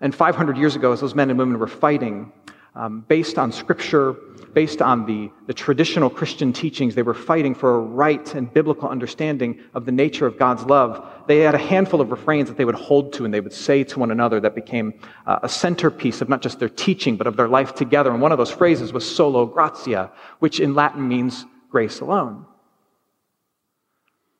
And 0.00 0.14
500 0.14 0.56
years 0.56 0.76
ago, 0.76 0.92
as 0.92 1.00
those 1.00 1.14
men 1.16 1.30
and 1.30 1.38
women 1.38 1.58
were 1.58 1.66
fighting, 1.66 2.32
um, 2.76 3.04
based 3.08 3.38
on 3.38 3.50
scripture, 3.50 4.14
based 4.58 4.82
on 4.82 5.06
the, 5.06 5.30
the 5.46 5.54
traditional 5.54 6.10
Christian 6.10 6.52
teachings. 6.52 6.96
They 6.96 7.04
were 7.04 7.14
fighting 7.14 7.54
for 7.54 7.76
a 7.76 7.78
right 7.78 8.34
and 8.34 8.52
biblical 8.52 8.88
understanding 8.88 9.60
of 9.72 9.86
the 9.86 9.92
nature 9.92 10.26
of 10.26 10.36
God's 10.36 10.64
love. 10.64 11.08
They 11.28 11.38
had 11.42 11.54
a 11.54 11.64
handful 11.72 12.00
of 12.00 12.10
refrains 12.10 12.48
that 12.48 12.56
they 12.56 12.64
would 12.64 12.74
hold 12.74 13.12
to 13.12 13.24
and 13.24 13.32
they 13.32 13.38
would 13.38 13.52
say 13.52 13.84
to 13.84 14.00
one 14.00 14.10
another 14.10 14.40
that 14.40 14.56
became 14.56 14.94
uh, 15.28 15.38
a 15.44 15.48
centerpiece 15.48 16.20
of 16.20 16.28
not 16.28 16.42
just 16.42 16.58
their 16.58 16.68
teaching, 16.68 17.16
but 17.16 17.28
of 17.28 17.36
their 17.36 17.46
life 17.46 17.76
together. 17.76 18.10
And 18.10 18.20
one 18.20 18.32
of 18.32 18.38
those 18.38 18.50
phrases 18.50 18.92
was 18.92 19.08
sola 19.08 19.46
gratia, 19.46 20.10
which 20.40 20.58
in 20.58 20.74
Latin 20.74 21.06
means 21.06 21.46
grace 21.70 22.00
alone. 22.00 22.44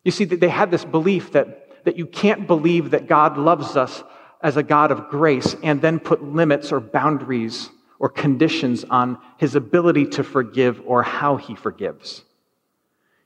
You 0.02 0.10
see, 0.10 0.24
they 0.24 0.48
had 0.48 0.72
this 0.72 0.84
belief 0.84 1.30
that, 1.30 1.84
that 1.84 1.96
you 1.96 2.06
can't 2.06 2.48
believe 2.48 2.90
that 2.90 3.06
God 3.06 3.38
loves 3.38 3.76
us 3.76 4.02
as 4.42 4.56
a 4.56 4.64
God 4.64 4.90
of 4.90 5.10
grace 5.10 5.54
and 5.62 5.80
then 5.80 6.00
put 6.00 6.24
limits 6.24 6.72
or 6.72 6.80
boundaries 6.80 7.70
or 7.98 8.08
conditions 8.08 8.84
on 8.84 9.18
his 9.36 9.54
ability 9.54 10.06
to 10.06 10.22
forgive 10.22 10.80
or 10.86 11.02
how 11.02 11.36
he 11.36 11.54
forgives. 11.54 12.24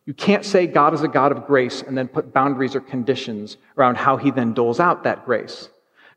You 0.05 0.15
can't 0.15 0.45
say 0.45 0.67
God 0.67 0.95
is 0.95 1.03
a 1.03 1.09
God 1.09 1.33
of 1.33 1.47
grace 1.47 1.83
and 1.83 1.97
then 1.97 2.09
put 2.09 2.33
boundaries 2.33 2.75
or 2.75 2.81
conditions 2.81 3.57
around 3.79 3.97
how 3.97 4.17
he 4.17 4.31
then 4.31 4.53
doles 4.53 4.81
out 4.81 5.05
that 5.05 5.25
grace. 5.25 5.69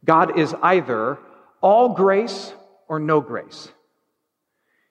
God 0.03 0.39
is 0.39 0.55
either 0.61 1.19
all 1.61 1.89
grace 1.89 2.53
or 2.87 2.99
no 2.99 3.21
grace. 3.21 3.69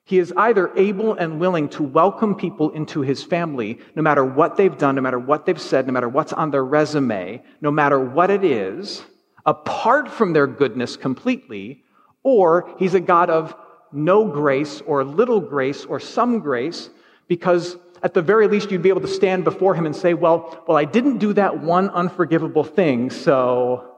He 0.05 0.19
is 0.19 0.31
either 0.37 0.71
able 0.77 1.15
and 1.15 1.39
willing 1.39 1.67
to 1.69 1.83
welcome 1.83 2.35
people 2.35 2.69
into 2.71 3.01
his 3.01 3.23
family, 3.23 3.79
no 3.95 4.03
matter 4.03 4.23
what 4.23 4.55
they've 4.55 4.77
done, 4.77 4.95
no 4.95 5.01
matter 5.01 5.17
what 5.17 5.45
they've 5.45 5.59
said, 5.59 5.87
no 5.87 5.93
matter 5.93 6.07
what's 6.07 6.31
on 6.31 6.51
their 6.51 6.63
resume, 6.63 7.41
no 7.59 7.71
matter 7.71 7.99
what 7.99 8.29
it 8.29 8.43
is, 8.43 9.03
apart 9.47 10.07
from 10.07 10.33
their 10.33 10.45
goodness 10.45 10.95
completely, 10.95 11.83
or 12.25 12.73
he's 12.79 12.95
a 12.95 12.99
God 12.99 13.29
of 13.29 13.55
no 13.91 14.27
grace 14.27 14.81
or 14.81 15.03
little 15.03 15.39
grace 15.39 15.85
or 15.85 15.99
some 15.99 16.39
grace 16.39 16.89
because 17.27 17.77
at 18.01 18.15
the 18.15 18.21
very 18.21 18.47
least 18.47 18.71
you'd 18.71 18.81
be 18.81 18.89
able 18.89 19.01
to 19.01 19.07
stand 19.07 19.43
before 19.43 19.75
him 19.75 19.85
and 19.85 19.95
say, 19.95 20.15
well, 20.15 20.63
well, 20.67 20.75
I 20.75 20.85
didn't 20.85 21.19
do 21.19 21.33
that 21.33 21.61
one 21.61 21.89
unforgivable 21.89 22.63
thing, 22.63 23.11
so 23.11 23.95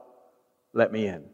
let 0.74 0.92
me 0.92 1.06
in. 1.06 1.24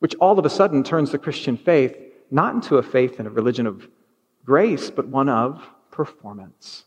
Which 0.00 0.16
all 0.16 0.36
of 0.36 0.44
a 0.44 0.50
sudden 0.50 0.82
turns 0.82 1.12
the 1.12 1.18
Christian 1.18 1.56
faith 1.56 1.96
not 2.32 2.54
into 2.54 2.78
a 2.78 2.82
faith 2.82 3.20
and 3.20 3.28
a 3.28 3.30
religion 3.30 3.68
of 3.68 3.88
grace, 4.44 4.90
but 4.90 5.06
one 5.06 5.28
of 5.28 5.64
performance. 5.92 6.84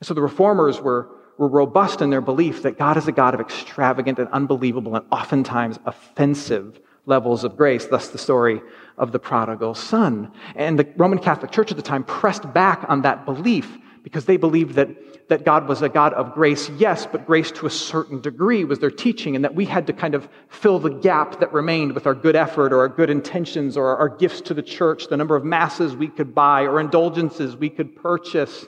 And 0.00 0.06
so 0.06 0.14
the 0.14 0.22
reformers 0.22 0.80
were 0.80 1.08
were 1.38 1.48
robust 1.48 2.00
in 2.00 2.10
their 2.10 2.20
belief 2.20 2.62
that 2.62 2.78
God 2.78 2.96
is 2.96 3.08
a 3.08 3.12
God 3.12 3.34
of 3.34 3.40
extravagant 3.40 4.18
and 4.18 4.28
unbelievable 4.28 4.94
and 4.96 5.04
oftentimes 5.10 5.78
offensive 5.86 6.80
levels 7.06 7.44
of 7.44 7.56
grace, 7.56 7.86
thus 7.86 8.08
the 8.08 8.18
story 8.18 8.62
of 8.98 9.12
the 9.12 9.18
prodigal 9.18 9.74
son. 9.74 10.30
And 10.54 10.78
the 10.78 10.86
Roman 10.96 11.18
Catholic 11.18 11.50
Church 11.50 11.70
at 11.70 11.76
the 11.76 11.82
time 11.82 12.04
pressed 12.04 12.52
back 12.52 12.84
on 12.88 13.02
that 13.02 13.24
belief 13.24 13.78
because 14.02 14.24
they 14.24 14.36
believed 14.36 14.74
that, 14.74 15.28
that 15.28 15.44
God 15.44 15.68
was 15.68 15.82
a 15.82 15.88
God 15.88 16.12
of 16.14 16.34
grace, 16.34 16.68
yes, 16.70 17.06
but 17.06 17.26
grace 17.26 17.50
to 17.52 17.66
a 17.66 17.70
certain 17.70 18.20
degree 18.20 18.64
was 18.64 18.80
their 18.80 18.90
teaching, 18.90 19.36
and 19.36 19.44
that 19.44 19.54
we 19.54 19.64
had 19.64 19.86
to 19.86 19.92
kind 19.92 20.14
of 20.14 20.28
fill 20.48 20.78
the 20.78 20.90
gap 20.90 21.38
that 21.40 21.52
remained 21.52 21.92
with 21.92 22.06
our 22.06 22.14
good 22.14 22.34
effort 22.34 22.72
or 22.72 22.80
our 22.80 22.88
good 22.88 23.10
intentions 23.10 23.76
or 23.76 23.96
our 23.96 24.08
gifts 24.08 24.40
to 24.42 24.54
the 24.54 24.62
church, 24.62 25.08
the 25.08 25.16
number 25.16 25.36
of 25.36 25.44
masses 25.44 25.94
we 25.94 26.08
could 26.08 26.34
buy 26.34 26.62
or 26.62 26.80
indulgences 26.80 27.56
we 27.56 27.70
could 27.70 27.94
purchase. 27.94 28.66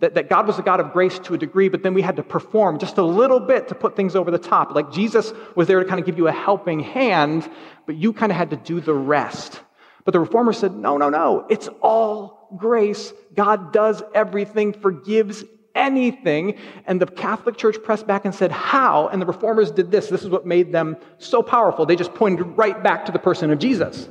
That, 0.00 0.14
that 0.14 0.28
God 0.28 0.46
was 0.46 0.58
a 0.58 0.62
God 0.62 0.78
of 0.78 0.92
grace 0.92 1.18
to 1.20 1.34
a 1.34 1.38
degree, 1.38 1.68
but 1.68 1.82
then 1.82 1.92
we 1.92 2.02
had 2.02 2.16
to 2.16 2.22
perform 2.22 2.78
just 2.78 2.98
a 2.98 3.02
little 3.02 3.40
bit 3.40 3.66
to 3.68 3.74
put 3.74 3.96
things 3.96 4.14
over 4.14 4.30
the 4.30 4.38
top. 4.38 4.72
Like 4.72 4.92
Jesus 4.92 5.32
was 5.56 5.66
there 5.66 5.80
to 5.80 5.84
kind 5.84 5.98
of 5.98 6.06
give 6.06 6.16
you 6.16 6.28
a 6.28 6.32
helping 6.32 6.78
hand, 6.78 7.50
but 7.84 7.96
you 7.96 8.12
kind 8.12 8.30
of 8.30 8.38
had 8.38 8.50
to 8.50 8.56
do 8.56 8.80
the 8.80 8.94
rest. 8.94 9.60
But 10.04 10.12
the 10.12 10.20
reformer 10.20 10.52
said, 10.52 10.74
no, 10.74 10.98
no, 10.98 11.10
no. 11.10 11.46
It's 11.50 11.68
all 11.82 12.48
grace. 12.56 13.12
God 13.34 13.72
does 13.72 14.02
everything, 14.14 14.72
forgives 14.72 15.44
anything. 15.78 16.58
And 16.86 17.00
the 17.00 17.06
Catholic 17.06 17.56
Church 17.56 17.76
pressed 17.82 18.06
back 18.06 18.24
and 18.24 18.34
said, 18.34 18.50
How? 18.50 19.08
And 19.08 19.22
the 19.22 19.26
reformers 19.26 19.70
did 19.70 19.90
this. 19.90 20.08
This 20.08 20.22
is 20.22 20.28
what 20.28 20.46
made 20.46 20.72
them 20.72 20.96
so 21.18 21.42
powerful. 21.42 21.86
They 21.86 21.96
just 21.96 22.14
pointed 22.14 22.44
right 22.56 22.82
back 22.82 23.06
to 23.06 23.12
the 23.12 23.18
person 23.18 23.50
of 23.50 23.58
Jesus. 23.58 24.08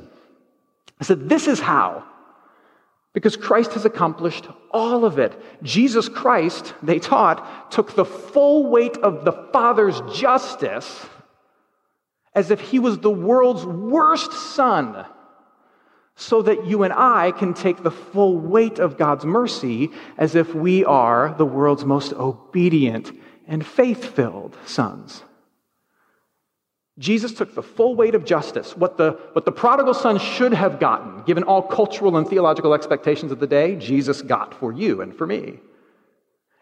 I 1.00 1.04
said, 1.04 1.28
This 1.28 1.46
is 1.46 1.60
how. 1.60 2.04
Because 3.14 3.36
Christ 3.36 3.72
has 3.72 3.84
accomplished 3.84 4.48
all 4.70 5.04
of 5.04 5.18
it. 5.18 5.40
Jesus 5.62 6.08
Christ, 6.08 6.74
they 6.82 6.98
taught, 6.98 7.70
took 7.70 7.94
the 7.94 8.04
full 8.04 8.66
weight 8.66 8.96
of 8.98 9.24
the 9.24 9.32
Father's 9.32 10.00
justice 10.12 11.06
as 12.34 12.50
if 12.50 12.60
he 12.60 12.78
was 12.78 12.98
the 12.98 13.10
world's 13.10 13.64
worst 13.64 14.32
son, 14.32 15.04
so 16.14 16.42
that 16.42 16.66
you 16.66 16.82
and 16.82 16.92
I 16.92 17.32
can 17.32 17.54
take 17.54 17.82
the 17.82 17.90
full 17.90 18.38
weight 18.38 18.78
of 18.78 18.98
God's 18.98 19.24
mercy 19.24 19.90
as 20.16 20.34
if 20.34 20.54
we 20.54 20.84
are 20.84 21.34
the 21.38 21.46
world's 21.46 21.84
most 21.84 22.12
obedient 22.12 23.12
and 23.46 23.64
faith 23.64 24.04
filled 24.04 24.56
sons. 24.66 25.22
Jesus 26.98 27.32
took 27.32 27.54
the 27.54 27.62
full 27.62 27.94
weight 27.94 28.14
of 28.16 28.24
justice, 28.24 28.76
what 28.76 28.96
the, 28.96 29.12
what 29.32 29.44
the 29.44 29.52
prodigal 29.52 29.94
son 29.94 30.18
should 30.18 30.52
have 30.52 30.80
gotten, 30.80 31.22
given 31.22 31.44
all 31.44 31.62
cultural 31.62 32.16
and 32.16 32.28
theological 32.28 32.74
expectations 32.74 33.30
of 33.30 33.38
the 33.38 33.46
day, 33.46 33.76
Jesus 33.76 34.20
got 34.20 34.52
for 34.54 34.72
you 34.72 35.00
and 35.00 35.14
for 35.14 35.26
me. 35.26 35.60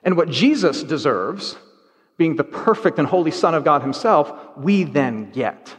And 0.02 0.16
what 0.16 0.28
Jesus 0.28 0.83
deserves, 0.83 1.57
being 2.19 2.37
the 2.37 2.45
perfect 2.45 2.99
and 2.99 3.09
holy 3.09 3.31
Son 3.31 3.55
of 3.55 3.64
God 3.64 3.81
himself, 3.81 4.33
we 4.57 4.85
then 4.85 5.31
get. 5.31 5.75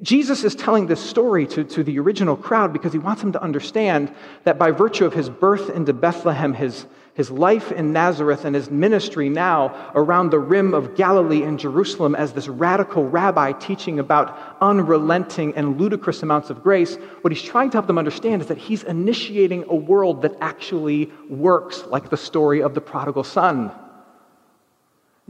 Jesus 0.00 0.44
is 0.44 0.54
telling 0.54 0.86
this 0.86 1.00
story 1.00 1.46
to, 1.48 1.64
to 1.64 1.84
the 1.84 1.98
original 1.98 2.36
crowd 2.36 2.72
because 2.72 2.92
he 2.92 2.98
wants 2.98 3.20
them 3.20 3.32
to 3.32 3.42
understand 3.42 4.14
that 4.44 4.58
by 4.58 4.70
virtue 4.70 5.04
of 5.04 5.12
his 5.12 5.28
birth 5.28 5.68
into 5.70 5.92
Bethlehem, 5.92 6.54
his, 6.54 6.86
his 7.18 7.32
life 7.32 7.72
in 7.72 7.92
Nazareth, 7.92 8.44
and 8.44 8.54
his 8.54 8.70
ministry 8.70 9.28
now 9.28 9.90
around 9.96 10.30
the 10.30 10.38
rim 10.38 10.72
of 10.72 10.94
Galilee 10.94 11.42
and 11.42 11.58
Jerusalem 11.58 12.14
as 12.14 12.32
this 12.32 12.46
radical 12.46 13.08
rabbi 13.08 13.50
teaching 13.50 13.98
about 13.98 14.56
unrelenting 14.60 15.52
and 15.56 15.80
ludicrous 15.80 16.22
amounts 16.22 16.48
of 16.48 16.62
grace, 16.62 16.94
what 17.22 17.32
he's 17.32 17.42
trying 17.42 17.70
to 17.70 17.76
help 17.76 17.88
them 17.88 17.98
understand 17.98 18.40
is 18.40 18.46
that 18.46 18.56
he's 18.56 18.84
initiating 18.84 19.64
a 19.68 19.74
world 19.74 20.22
that 20.22 20.36
actually 20.40 21.10
works 21.28 21.84
like 21.88 22.08
the 22.08 22.16
story 22.16 22.62
of 22.62 22.74
the 22.74 22.80
prodigal 22.80 23.24
son. 23.24 23.72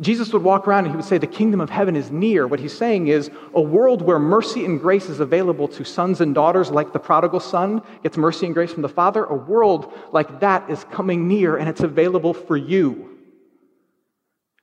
Jesus 0.00 0.32
would 0.32 0.44
walk 0.44 0.68
around 0.68 0.84
and 0.84 0.92
he 0.92 0.96
would 0.96 1.04
say, 1.04 1.18
The 1.18 1.26
kingdom 1.26 1.60
of 1.60 1.70
heaven 1.70 1.96
is 1.96 2.10
near. 2.10 2.46
What 2.46 2.60
he's 2.60 2.76
saying 2.76 3.08
is 3.08 3.30
a 3.54 3.60
world 3.60 4.00
where 4.00 4.18
mercy 4.18 4.64
and 4.64 4.80
grace 4.80 5.08
is 5.08 5.18
available 5.18 5.66
to 5.68 5.84
sons 5.84 6.20
and 6.20 6.34
daughters, 6.34 6.70
like 6.70 6.92
the 6.92 7.00
prodigal 7.00 7.40
son 7.40 7.82
gets 8.02 8.16
mercy 8.16 8.46
and 8.46 8.54
grace 8.54 8.72
from 8.72 8.82
the 8.82 8.88
Father. 8.88 9.24
A 9.24 9.34
world 9.34 9.92
like 10.12 10.40
that 10.40 10.70
is 10.70 10.84
coming 10.92 11.26
near 11.26 11.56
and 11.56 11.68
it's 11.68 11.80
available 11.80 12.32
for 12.32 12.56
you. 12.56 13.18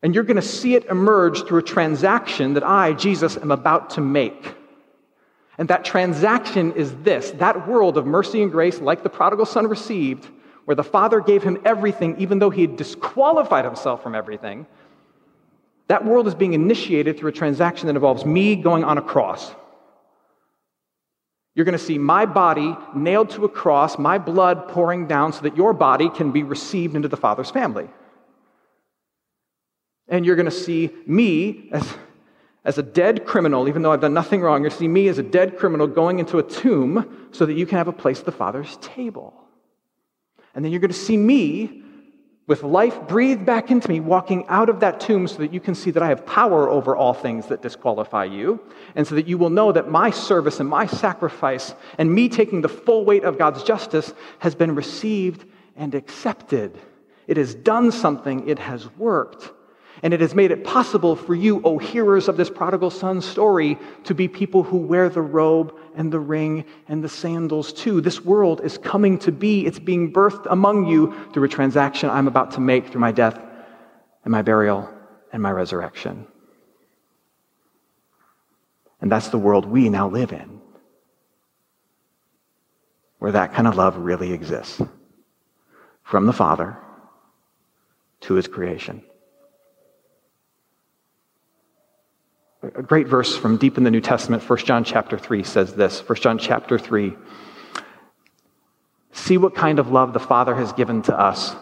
And 0.01 0.15
you're 0.15 0.24
going 0.24 0.36
to 0.36 0.42
see 0.42 0.75
it 0.75 0.86
emerge 0.86 1.46
through 1.46 1.60
a 1.60 1.63
transaction 1.63 2.54
that 2.54 2.63
I, 2.63 2.94
Jesus, 2.94 3.36
am 3.36 3.51
about 3.51 3.92
to 3.92 4.01
make. 4.01 4.56
And 5.58 5.68
that 5.70 5.84
transaction 5.84 6.74
is 6.74 6.96
this 6.98 7.32
that 7.32 7.68
world 7.68 7.98
of 7.98 8.06
mercy 8.06 8.42
and 8.42 8.51
grace, 8.51 8.80
like 8.80 9.04
the 9.04 9.10
prodigal 9.10 9.46
son 9.46 9.68
received, 9.68 10.29
where 10.64 10.75
the 10.75 10.83
Father 10.83 11.20
gave 11.20 11.44
him 11.44 11.62
everything, 11.66 12.16
even 12.20 12.40
though 12.40 12.50
he 12.50 12.62
had 12.62 12.77
disqualified 12.77 13.66
himself 13.66 14.01
from 14.01 14.16
everything 14.16 14.66
that 15.88 16.06
world 16.06 16.28
is 16.28 16.36
being 16.36 16.54
initiated 16.54 17.18
through 17.18 17.30
a 17.30 17.34
transaction 17.34 17.88
that 17.88 17.96
involves 17.96 18.26
me 18.26 18.56
going 18.56 18.84
on 18.84 18.98
a 18.98 19.02
cross. 19.02 19.54
You're 21.54 21.66
going 21.66 21.78
to 21.78 21.84
see 21.84 21.98
my 21.98 22.26
body 22.26 22.76
nailed 22.94 23.30
to 23.32 23.46
a 23.46 23.50
cross, 23.50 23.98
my 23.98 24.18
blood 24.18 24.68
pouring 24.68 25.08
down 25.08 25.32
so 25.32 25.42
that 25.42 25.56
your 25.56 25.74
body 25.74 26.10
can 26.10 26.32
be 26.32 26.44
received 26.44 26.96
into 26.96 27.08
the 27.08 27.18
Father's 27.18 27.50
family. 27.50 27.88
And 30.08 30.26
you're 30.26 30.36
going 30.36 30.48
to 30.48 30.52
see 30.52 30.90
me 31.08 31.70
as, 31.72 31.96
as 32.66 32.78
a 32.78 32.84
dead 32.84 33.26
criminal, 33.26 33.70
even 33.70 33.82
though 33.82 33.92
I've 33.94 34.02
done 34.02 34.14
nothing 34.14 34.42
wrong. 34.42 34.62
You're 34.62 34.70
going 34.70 34.72
to 34.72 34.78
see 34.78 34.88
me 34.88 35.08
as 35.08 35.18
a 35.18 35.24
dead 35.24 35.58
criminal 35.58 35.88
going 35.88 36.20
into 36.20 36.40
a 36.40 36.44
tomb 36.44 37.30
so 37.32 37.46
that 37.46 37.54
you 37.54 37.66
can 37.66 37.78
have 37.78 37.88
a 37.88 37.94
place 37.94 38.20
at 38.20 38.26
the 38.26 38.32
Father's 38.32 38.78
table. 38.82 39.34
And 40.54 40.64
then 40.64 40.72
you're 40.72 40.82
going 40.82 40.92
to 40.92 40.98
see 40.98 41.18
me 41.18 41.84
with 42.48 42.62
life 42.62 43.08
breathed 43.08 43.46
back 43.46 43.72
into 43.72 43.90
me, 43.90 44.00
walking 44.00 44.46
out 44.48 44.70
of 44.70 44.79
that 44.79 45.00
tomb 45.00 45.27
so 45.27 45.38
that 45.38 45.51
you 45.51 45.60
can 45.60 45.74
see 45.74 45.90
that 45.92 46.03
I 46.03 46.10
have 46.10 46.25
power 46.25 46.70
over 46.70 46.96
all 46.96 47.14
things 47.14 47.48
that 47.48 47.62
disqualify 47.62 48.25
you, 48.25 48.60
and 48.96 49.08
so 49.08 49.16
that 49.16 49.27
you 49.27 49.38
will 49.38 49.50
know 49.50 49.72
that 49.72 49.90
my 49.90 50.12
service 50.12 50.60
and 50.60 50.70
my 50.70 50.86
sacrifice 50.86 51.74
and 51.98 52.14
me 52.14 52.29
taking 52.29 52.62
the 52.62 52.70
full 52.70 53.03
weight 53.03 53.24
of 53.24 53.40
God's 53.40 53.64
justice 53.64 54.14
has 54.40 54.53
been 54.53 54.75
received 54.75 55.46
and 55.75 55.96
accepted. 55.96 56.77
It 57.27 57.38
has 57.38 57.55
done 57.55 57.92
something, 57.92 58.48
it 58.48 58.60
has 58.60 58.90
worked. 58.96 59.51
And 60.03 60.14
it 60.14 60.20
has 60.20 60.36
made 60.36 60.51
it 60.51 60.64
possible 60.64 61.16
for 61.16 61.34
you, 61.34 61.62
O 61.64 61.77
hearers 61.77 62.27
of 62.27 62.38
this 62.38 62.50
prodigal 62.50 62.90
son 62.90 63.22
story, 63.22 63.77
to 64.03 64.14
be 64.14 64.27
people 64.27 64.64
who 64.64 64.77
wear 64.77 65.10
the 65.10 65.22
robe 65.22 65.74
and 65.96 66.12
the 66.12 66.20
ring 66.20 66.66
and 66.88 67.03
the 67.03 67.10
sandals 67.10 67.72
too. 67.72 68.01
This 68.01 68.24
world 68.24 68.62
is 68.64 68.77
coming 68.77 69.18
to 69.20 69.31
be. 69.31 69.66
It's 69.66 69.79
being 69.79 70.12
birthed 70.12 70.48
among 70.50 70.88
you 70.88 71.16
through 71.34 71.46
a 71.46 71.50
transaction 71.50 72.10
I'm 72.10 72.27
about 72.27 72.51
to 72.51 72.60
make 72.60 72.88
through 72.88 73.01
my 73.01 73.12
death 73.12 73.40
and 74.24 74.31
my 74.31 74.42
burial 74.42 74.90
and 75.31 75.42
my 75.42 75.51
resurrection. 75.51 76.27
And 79.01 79.12
that's 79.12 79.29
the 79.29 79.38
world 79.38 79.66
we 79.66 79.90
now 79.90 80.10
live 80.10 80.34
in, 80.34 80.62
where 83.20 83.31
that 83.31 83.53
kind 83.53 83.68
of 83.68 83.75
love 83.75 83.98
really 83.98 84.34
exists 84.34 84.81
from 86.03 86.25
the 86.25 86.34
Father 86.34 86.77
to 88.22 88.34
his 88.34 88.48
creation. 88.48 89.03
A 92.74 92.82
great 92.82 93.08
verse 93.08 93.38
from 93.38 93.58
deep 93.58 93.78
in 93.78 93.84
the 93.84 93.92
New 93.92 94.01
Testament, 94.01 94.48
1 94.50 94.60
John 94.60 94.84
chapter 94.84 95.20
3 95.20 95.44
says 95.44 95.75
this. 95.75 96.00
1 96.00 96.16
John 96.20 96.40
chapter 96.40 96.80
3. 96.80 97.14
See 99.12 99.38
what 99.38 99.54
kind 99.54 99.78
of 99.78 99.92
love 99.92 100.14
the 100.14 100.20
Father 100.20 100.56
has 100.56 100.74
given 100.74 101.04
to 101.04 101.20
us, 101.20 101.56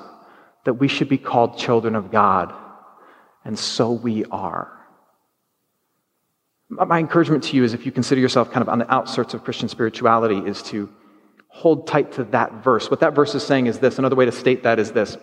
that 0.64 0.76
we 0.76 0.88
should 0.88 1.10
be 1.10 1.18
called 1.18 1.58
children 1.58 1.96
of 1.96 2.10
God. 2.10 2.54
And 3.44 3.60
so 3.60 3.92
we 3.92 4.24
are. 4.26 4.72
My 6.70 7.00
encouragement 7.00 7.44
to 7.46 7.58
you 7.58 7.66
is 7.66 7.74
if 7.74 7.86
you 7.86 7.92
consider 7.92 8.22
yourself 8.22 8.52
kind 8.52 8.62
of 8.62 8.70
on 8.70 8.80
the 8.80 8.92
outskirts 8.92 9.34
of 9.34 9.44
Christian 9.44 9.68
spirituality, 9.68 10.38
is 10.38 10.64
to 10.64 10.90
hold 11.50 11.86
tight 11.86 12.14
to 12.14 12.24
that 12.26 12.64
verse. 12.64 12.90
What 12.90 13.02
that 13.02 13.14
verse 13.14 13.36
is 13.36 13.44
saying 13.44 13.68
is 13.68 13.80
this. 13.80 14.00
Another 14.00 14.16
way 14.16 14.26
to 14.26 14.32
state 14.32 14.64
that 14.64 14.80
is 14.80 14.94
this 14.94 15.18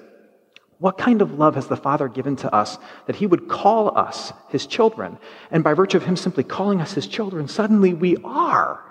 what 0.81 0.97
kind 0.97 1.21
of 1.21 1.39
love 1.39 1.57
has 1.57 1.67
the 1.67 1.77
Father 1.77 2.09
given 2.09 2.37
to 2.37 2.53
us 2.55 2.79
that 3.07 3.17
He 3.17 3.27
would 3.27 3.49
call 3.49 3.97
us 3.97 4.33
His 4.49 4.67
children? 4.67 5.19
And 5.51 5.63
by 5.63 5.75
virtue 5.75 5.99
of 5.99 6.05
Him 6.05 6.17
simply 6.17 6.43
calling 6.43 6.81
us 6.81 6.95
His 6.95 7.07
children, 7.07 7.49
suddenly 7.49 7.93
we 7.93 8.17
are. 8.25 8.83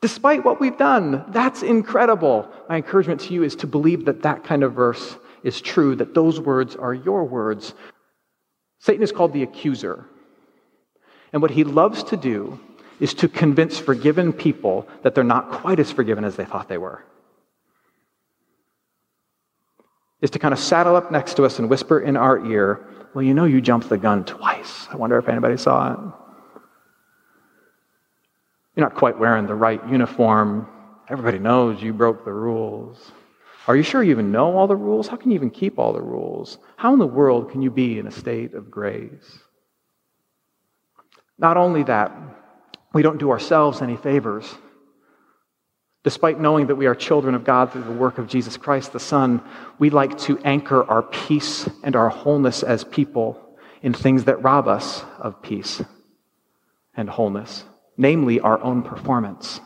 Despite 0.00 0.44
what 0.44 0.60
we've 0.60 0.76
done, 0.76 1.24
that's 1.28 1.62
incredible. 1.62 2.50
My 2.68 2.76
encouragement 2.76 3.20
to 3.22 3.34
you 3.34 3.44
is 3.44 3.54
to 3.56 3.68
believe 3.68 4.06
that 4.06 4.22
that 4.22 4.42
kind 4.42 4.64
of 4.64 4.72
verse 4.72 5.16
is 5.44 5.60
true, 5.60 5.94
that 5.94 6.14
those 6.14 6.40
words 6.40 6.74
are 6.74 6.92
your 6.92 7.24
words. 7.24 7.72
Satan 8.80 9.04
is 9.04 9.12
called 9.12 9.32
the 9.32 9.44
accuser. 9.44 10.04
And 11.32 11.40
what 11.40 11.52
he 11.52 11.62
loves 11.62 12.02
to 12.04 12.16
do 12.16 12.58
is 12.98 13.14
to 13.14 13.28
convince 13.28 13.78
forgiven 13.78 14.32
people 14.32 14.88
that 15.04 15.14
they're 15.14 15.22
not 15.22 15.52
quite 15.52 15.78
as 15.78 15.92
forgiven 15.92 16.24
as 16.24 16.34
they 16.34 16.44
thought 16.44 16.68
they 16.68 16.78
were 16.78 17.04
is 20.22 20.30
to 20.30 20.38
kind 20.38 20.54
of 20.54 20.60
saddle 20.60 20.96
up 20.96 21.10
next 21.10 21.34
to 21.34 21.44
us 21.44 21.58
and 21.58 21.68
whisper 21.68 22.00
in 22.00 22.16
our 22.16 22.46
ear, 22.46 22.86
Well, 23.12 23.22
you 23.22 23.34
know, 23.34 23.44
you 23.44 23.60
jumped 23.60 23.90
the 23.90 23.98
gun 23.98 24.24
twice. 24.24 24.86
I 24.90 24.96
wonder 24.96 25.18
if 25.18 25.28
anybody 25.28 25.58
saw 25.58 25.92
it. 25.92 25.98
You're 28.74 28.86
not 28.86 28.94
quite 28.94 29.18
wearing 29.18 29.46
the 29.46 29.54
right 29.54 29.86
uniform. 29.86 30.66
Everybody 31.10 31.38
knows 31.38 31.82
you 31.82 31.92
broke 31.92 32.24
the 32.24 32.32
rules. 32.32 33.12
Are 33.68 33.76
you 33.76 33.82
sure 33.82 34.02
you 34.02 34.12
even 34.12 34.32
know 34.32 34.56
all 34.56 34.66
the 34.66 34.76
rules? 34.76 35.08
How 35.08 35.16
can 35.16 35.30
you 35.30 35.34
even 35.34 35.50
keep 35.50 35.78
all 35.78 35.92
the 35.92 36.00
rules? 36.00 36.58
How 36.76 36.92
in 36.94 36.98
the 36.98 37.06
world 37.06 37.50
can 37.50 37.60
you 37.60 37.70
be 37.70 37.98
in 37.98 38.06
a 38.06 38.10
state 38.10 38.54
of 38.54 38.70
grace? 38.70 39.38
Not 41.38 41.56
only 41.56 41.82
that, 41.84 42.12
we 42.94 43.02
don't 43.02 43.18
do 43.18 43.30
ourselves 43.30 43.82
any 43.82 43.96
favors 43.96 44.54
Despite 46.04 46.40
knowing 46.40 46.66
that 46.66 46.74
we 46.74 46.86
are 46.86 46.96
children 46.96 47.34
of 47.34 47.44
God 47.44 47.70
through 47.72 47.84
the 47.84 47.92
work 47.92 48.18
of 48.18 48.26
Jesus 48.26 48.56
Christ, 48.56 48.92
the 48.92 48.98
Son, 48.98 49.40
we 49.78 49.90
like 49.90 50.18
to 50.18 50.38
anchor 50.38 50.82
our 50.82 51.02
peace 51.02 51.68
and 51.84 51.94
our 51.94 52.08
wholeness 52.08 52.64
as 52.64 52.82
people 52.82 53.40
in 53.82 53.92
things 53.92 54.24
that 54.24 54.42
rob 54.42 54.66
us 54.66 55.04
of 55.20 55.40
peace 55.42 55.80
and 56.96 57.08
wholeness, 57.08 57.64
namely 57.96 58.40
our 58.40 58.60
own 58.62 58.82
performance. 58.82 59.60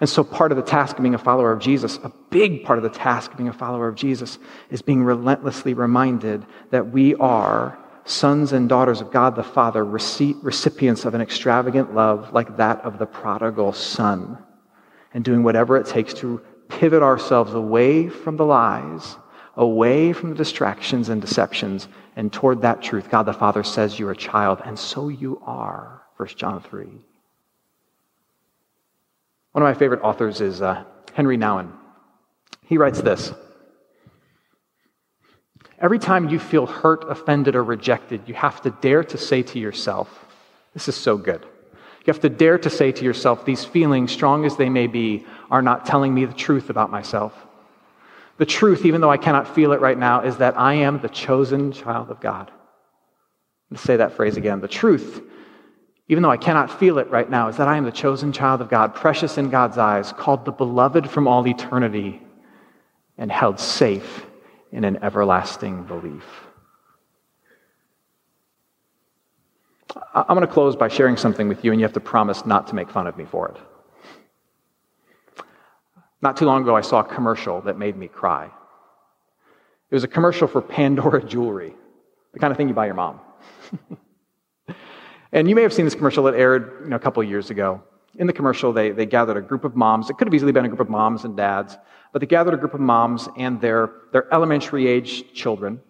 And 0.00 0.10
so, 0.10 0.24
part 0.24 0.50
of 0.50 0.56
the 0.56 0.64
task 0.64 0.96
of 0.96 1.02
being 1.02 1.14
a 1.14 1.18
follower 1.18 1.52
of 1.52 1.60
Jesus, 1.60 1.98
a 2.02 2.12
big 2.30 2.64
part 2.64 2.80
of 2.80 2.82
the 2.82 2.90
task 2.90 3.30
of 3.30 3.36
being 3.36 3.48
a 3.48 3.52
follower 3.52 3.86
of 3.86 3.94
Jesus, 3.94 4.38
is 4.68 4.82
being 4.82 5.04
relentlessly 5.04 5.74
reminded 5.74 6.44
that 6.72 6.90
we 6.90 7.14
are 7.14 7.78
sons 8.04 8.52
and 8.52 8.68
daughters 8.68 9.00
of 9.00 9.12
God 9.12 9.36
the 9.36 9.44
Father, 9.44 9.84
recipients 9.84 11.04
of 11.04 11.14
an 11.14 11.20
extravagant 11.20 11.94
love 11.94 12.32
like 12.32 12.56
that 12.56 12.80
of 12.80 12.98
the 12.98 13.06
prodigal 13.06 13.72
son 13.72 14.36
and 15.14 15.24
doing 15.24 15.42
whatever 15.42 15.76
it 15.76 15.86
takes 15.86 16.12
to 16.14 16.42
pivot 16.68 17.02
ourselves 17.02 17.54
away 17.54 18.08
from 18.08 18.36
the 18.36 18.44
lies, 18.44 19.16
away 19.56 20.12
from 20.12 20.30
the 20.30 20.36
distractions 20.36 21.08
and 21.08 21.20
deceptions, 21.20 21.88
and 22.16 22.32
toward 22.32 22.62
that 22.62 22.82
truth. 22.82 23.08
God 23.08 23.22
the 23.22 23.32
Father 23.32 23.62
says 23.62 23.98
you're 23.98 24.10
a 24.10 24.16
child, 24.16 24.60
and 24.64 24.78
so 24.78 25.08
you 25.08 25.40
are. 25.44 26.02
1 26.16 26.28
John 26.36 26.60
3. 26.60 26.86
One 29.52 29.62
of 29.62 29.62
my 29.62 29.74
favorite 29.74 30.02
authors 30.02 30.40
is 30.40 30.60
uh, 30.60 30.84
Henri 31.14 31.38
Nouwen. 31.38 31.70
He 32.66 32.76
writes 32.76 33.00
this 33.00 33.32
Every 35.78 35.98
time 35.98 36.28
you 36.28 36.38
feel 36.38 36.66
hurt, 36.66 37.04
offended, 37.08 37.54
or 37.54 37.62
rejected, 37.62 38.22
you 38.26 38.34
have 38.34 38.60
to 38.62 38.70
dare 38.70 39.04
to 39.04 39.18
say 39.18 39.42
to 39.42 39.58
yourself, 39.58 40.26
This 40.72 40.88
is 40.88 40.96
so 40.96 41.16
good. 41.16 41.46
You 42.04 42.12
have 42.12 42.20
to 42.20 42.28
dare 42.28 42.58
to 42.58 42.68
say 42.68 42.92
to 42.92 43.04
yourself, 43.04 43.46
these 43.46 43.64
feelings, 43.64 44.12
strong 44.12 44.44
as 44.44 44.56
they 44.56 44.68
may 44.68 44.86
be, 44.86 45.24
are 45.50 45.62
not 45.62 45.86
telling 45.86 46.12
me 46.12 46.26
the 46.26 46.34
truth 46.34 46.68
about 46.68 46.90
myself. 46.90 47.32
The 48.36 48.44
truth, 48.44 48.84
even 48.84 49.00
though 49.00 49.10
I 49.10 49.16
cannot 49.16 49.54
feel 49.54 49.72
it 49.72 49.80
right 49.80 49.96
now, 49.96 50.20
is 50.20 50.36
that 50.36 50.58
I 50.58 50.74
am 50.74 51.00
the 51.00 51.08
chosen 51.08 51.72
child 51.72 52.10
of 52.10 52.20
God. 52.20 52.50
Let's 53.70 53.82
say 53.82 53.96
that 53.96 54.12
phrase 54.12 54.36
again. 54.36 54.60
The 54.60 54.68
truth, 54.68 55.22
even 56.08 56.22
though 56.22 56.30
I 56.30 56.36
cannot 56.36 56.78
feel 56.78 56.98
it 56.98 57.08
right 57.10 57.30
now, 57.30 57.48
is 57.48 57.56
that 57.56 57.68
I 57.68 57.76
am 57.76 57.84
the 57.84 57.92
chosen 57.92 58.32
child 58.32 58.60
of 58.60 58.68
God, 58.68 58.94
precious 58.94 59.38
in 59.38 59.48
God's 59.48 59.78
eyes, 59.78 60.12
called 60.12 60.44
the 60.44 60.52
beloved 60.52 61.08
from 61.08 61.26
all 61.26 61.46
eternity, 61.48 62.20
and 63.16 63.32
held 63.32 63.58
safe 63.58 64.26
in 64.72 64.84
an 64.84 65.02
everlasting 65.02 65.84
belief. 65.84 66.24
I'm 70.14 70.36
going 70.36 70.40
to 70.46 70.52
close 70.52 70.76
by 70.76 70.88
sharing 70.88 71.16
something 71.16 71.48
with 71.48 71.64
you, 71.64 71.70
and 71.70 71.80
you 71.80 71.84
have 71.84 71.92
to 71.94 72.00
promise 72.00 72.44
not 72.44 72.66
to 72.68 72.74
make 72.74 72.90
fun 72.90 73.06
of 73.06 73.16
me 73.16 73.24
for 73.24 73.48
it. 73.48 73.56
Not 76.20 76.36
too 76.36 76.46
long 76.46 76.62
ago, 76.62 76.74
I 76.74 76.80
saw 76.80 77.00
a 77.00 77.04
commercial 77.04 77.60
that 77.62 77.78
made 77.78 77.96
me 77.96 78.08
cry. 78.08 78.46
It 79.90 79.94
was 79.94 80.04
a 80.04 80.08
commercial 80.08 80.48
for 80.48 80.60
Pandora 80.60 81.22
jewelry, 81.26 81.74
the 82.32 82.38
kind 82.38 82.50
of 82.50 82.56
thing 82.56 82.68
you 82.68 82.74
buy 82.74 82.86
your 82.86 82.94
mom. 82.94 83.20
and 85.32 85.48
you 85.48 85.54
may 85.54 85.62
have 85.62 85.72
seen 85.72 85.84
this 85.84 85.94
commercial 85.94 86.24
that 86.24 86.34
aired 86.34 86.80
you 86.84 86.90
know, 86.90 86.96
a 86.96 87.00
couple 87.00 87.22
years 87.22 87.50
ago. 87.50 87.82
In 88.16 88.26
the 88.26 88.32
commercial, 88.32 88.72
they, 88.72 88.90
they 88.90 89.06
gathered 89.06 89.36
a 89.36 89.42
group 89.42 89.64
of 89.64 89.76
moms. 89.76 90.08
It 90.08 90.16
could 90.18 90.26
have 90.26 90.34
easily 90.34 90.52
been 90.52 90.64
a 90.64 90.68
group 90.68 90.80
of 90.80 90.88
moms 90.88 91.24
and 91.24 91.36
dads, 91.36 91.76
but 92.12 92.20
they 92.20 92.26
gathered 92.26 92.54
a 92.54 92.56
group 92.56 92.74
of 92.74 92.80
moms 92.80 93.28
and 93.36 93.60
their, 93.60 93.90
their 94.12 94.32
elementary 94.32 94.86
age 94.86 95.32
children. 95.34 95.80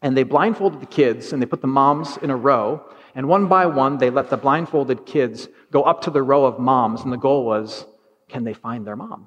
And 0.00 0.16
they 0.16 0.24
blindfolded 0.24 0.80
the 0.80 0.86
kids 0.86 1.32
and 1.32 1.40
they 1.40 1.46
put 1.46 1.60
the 1.60 1.66
moms 1.66 2.16
in 2.16 2.30
a 2.30 2.36
row 2.36 2.84
and 3.14 3.28
one 3.28 3.48
by 3.48 3.66
one, 3.66 3.98
they 3.98 4.10
let 4.10 4.30
the 4.30 4.36
blindfolded 4.36 5.06
kids 5.06 5.48
go 5.70 5.82
up 5.82 6.02
to 6.02 6.10
the 6.10 6.22
row 6.22 6.44
of 6.44 6.58
moms, 6.58 7.02
and 7.02 7.12
the 7.12 7.18
goal 7.18 7.44
was 7.44 7.86
can 8.28 8.44
they 8.44 8.54
find 8.54 8.86
their 8.86 8.96
mom? 8.96 9.26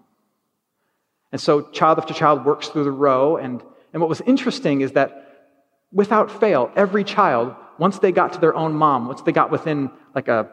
And 1.32 1.40
so 1.40 1.62
child 1.62 2.00
after 2.00 2.14
child 2.14 2.46
works 2.46 2.70
through 2.70 2.86
the 2.86 2.92
row. 2.92 3.38
And, 3.38 3.62
and 3.94 4.02
what 4.02 4.10
was 4.10 4.22
interesting 4.22 4.82
is 4.82 4.94
that 4.94 5.52
without 5.92 6.40
fail, 6.40 6.72
every 6.76 7.04
child, 7.04 7.56
once 7.78 8.00
they 8.00 8.12
got 8.12 8.34
to 8.34 8.40
their 8.40 8.56
own 8.56 8.74
mom, 8.74 9.08
once 9.08 9.22
they 9.22 9.32
got 9.32 9.52
within 9.52 9.92
like 10.16 10.28
a, 10.28 10.50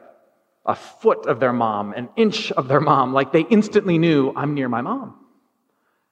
a 0.67 0.75
foot 0.75 1.27
of 1.27 1.41
their 1.41 1.53
mom, 1.53 1.93
an 1.93 2.09
inch 2.17 2.53
of 2.53 2.69
their 2.69 2.81
mom, 2.81 3.13
like 3.13 3.33
they 3.33 3.43
instantly 3.43 3.97
knew, 3.97 4.33
I'm 4.37 4.55
near 4.55 4.69
my 4.69 4.83
mom. 4.83 5.15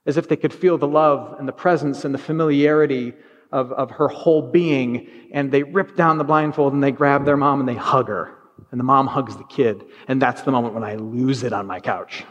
As 0.07 0.17
if 0.17 0.29
they 0.29 0.37
could 0.37 0.55
feel 0.55 0.79
the 0.79 0.89
love 0.89 1.37
and 1.39 1.47
the 1.47 1.53
presence 1.53 2.05
and 2.05 2.15
the 2.15 2.19
familiarity 2.19 3.15
of, 3.53 3.73
of 3.73 3.91
her 3.93 4.09
whole 4.09 4.43
being, 4.43 5.09
and 5.33 5.51
they 5.51 5.63
rip 5.63 5.97
down 5.97 6.19
the 6.19 6.25
blindfold 6.25 6.73
and 6.73 6.83
they 6.83 6.93
grab 6.93 7.25
their 7.25 7.37
mom 7.37 7.61
and 7.61 7.69
they 7.69 7.75
hug 7.75 8.09
her. 8.09 8.37
And 8.71 8.79
the 8.79 8.85
mom 8.85 9.07
hugs 9.07 9.37
the 9.37 9.45
kid. 9.45 9.85
And 10.07 10.21
that's 10.21 10.43
the 10.43 10.53
moment 10.53 10.75
when 10.75 10.85
I 10.85 10.95
lose 10.97 11.43
it 11.43 11.53
on 11.53 11.67
my 11.67 11.81
couch. 11.81 12.25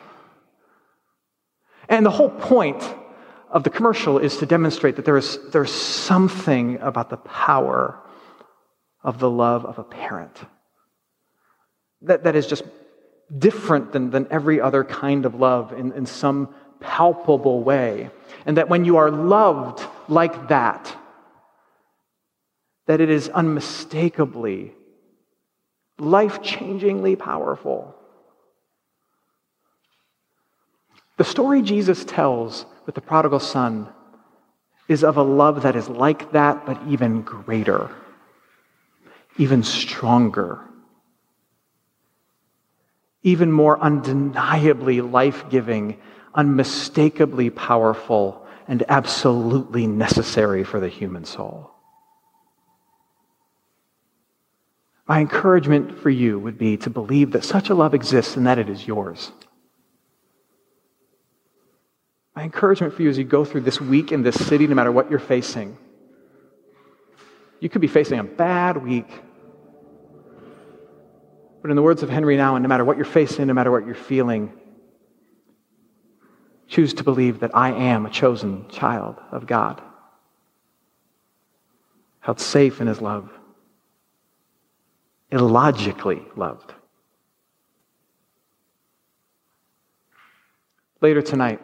And 1.89 2.05
the 2.05 2.12
whole 2.12 2.29
point 2.29 2.82
of 3.49 3.63
the 3.63 3.69
commercial 3.69 4.19
is 4.19 4.38
to 4.38 4.45
demonstrate 4.45 4.95
that 4.97 5.05
there 5.05 5.17
is 5.17 5.39
there's 5.51 5.73
something 5.73 6.79
about 6.82 7.10
the 7.10 7.17
power 7.17 7.99
of 9.03 9.19
the 9.19 9.29
love 9.29 9.65
of 9.65 9.79
a 9.79 9.84
parent 9.84 10.39
that, 12.01 12.23
that 12.23 12.36
is 12.36 12.47
just 12.47 12.63
different 13.38 13.91
than, 13.91 14.10
than 14.10 14.27
every 14.32 14.62
other 14.62 14.84
kind 14.84 15.25
of 15.25 15.36
love 15.36 15.73
in, 15.73 15.91
in 15.93 16.05
some 16.05 16.53
palpable 16.79 17.63
way. 17.63 18.10
And 18.45 18.58
that 18.58 18.69
when 18.69 18.86
you 18.86 18.97
are 18.97 19.12
loved 19.12 19.86
like 20.08 20.47
that, 20.47 20.95
that 22.89 23.02
it 23.02 23.12
is 23.12 23.30
unmistakably, 23.30 24.73
life 25.99 26.41
changingly 26.41 27.15
powerful. 27.19 27.93
The 31.17 31.23
story 31.23 31.62
Jesus 31.62 32.04
tells 32.04 32.65
with 32.88 32.95
the 32.95 33.02
prodigal 33.02 33.41
son 33.41 33.89
is 34.88 35.04
of 35.04 35.17
a 35.17 35.21
love 35.21 35.62
that 35.62 35.75
is 35.75 35.88
like 35.88 36.32
that, 36.32 36.65
but 36.65 36.82
even 36.88 37.21
greater, 37.21 37.91
even 39.38 39.62
stronger, 39.62 40.60
even 43.21 43.52
more 43.52 43.80
undeniably 43.80 45.02
life 45.02 45.47
giving, 45.52 45.99
unmistakably 46.34 47.52
powerful, 47.52 48.47
and 48.67 48.84
absolutely 48.89 49.86
necessary 49.86 50.63
for 50.63 50.80
the 50.80 50.89
human 50.89 51.23
soul. 51.23 51.75
My 55.10 55.22
encouragement 55.22 55.98
for 55.98 56.12
you 56.12 56.38
would 56.38 56.60
be 56.60 56.78
to 56.78 56.91
believe 56.91 57.32
that 57.32 57.43
such 57.43 57.69
a 57.69 57.74
love 57.74 57.95
exists 57.95 58.38
and 58.38 58.45
that 58.45 58.60
it 58.60 58.69
is 58.69 58.86
yours. 58.86 59.32
My 62.36 62.43
encouragement 62.43 62.93
for 62.93 63.02
you 63.02 63.10
as 63.10 63.17
you 63.17 63.24
go 63.24 63.43
through 63.43 63.62
this 63.62 63.82
week 63.82 64.12
in 64.12 64.22
this 64.22 64.36
city, 64.36 64.67
no 64.67 64.76
matter 64.76 64.91
what 64.91 65.10
you're 65.10 65.17
facing, 65.17 65.76
you 67.60 67.69
could 67.69 67.82
be 67.82 67.88
facing 67.88 68.19
a 68.19 68.24
bad 68.24 68.78
week. 68.78 69.10
But 71.63 71.72
in 71.72 71.76
the 71.76 71.82
words 71.82 72.04
of 72.04 72.12
Henri 72.12 72.38
Nouwen, 72.38 72.62
no 72.62 72.67
matter 72.67 72.86
what 72.86 72.95
you're 72.95 73.06
facing, 73.06 73.48
no 73.48 73.54
matter 73.56 73.72
what 73.72 73.88
you're 73.88 73.95
feeling, 73.95 74.54
choose 76.67 76.93
to 76.93 77.04
believe 77.04 77.39
that 77.39 77.56
I 77.56 77.72
am 77.72 78.06
a 78.06 78.12
chosen 78.12 78.69
child 78.69 79.15
of 79.32 79.48
God, 79.48 79.82
held 82.19 82.39
safe 82.39 82.80
in 82.80 82.86
his 82.86 83.02
love 83.02 83.38
illogically 85.32 86.22
loved. 86.36 86.74
Later 91.02 91.22
tonight, 91.22 91.62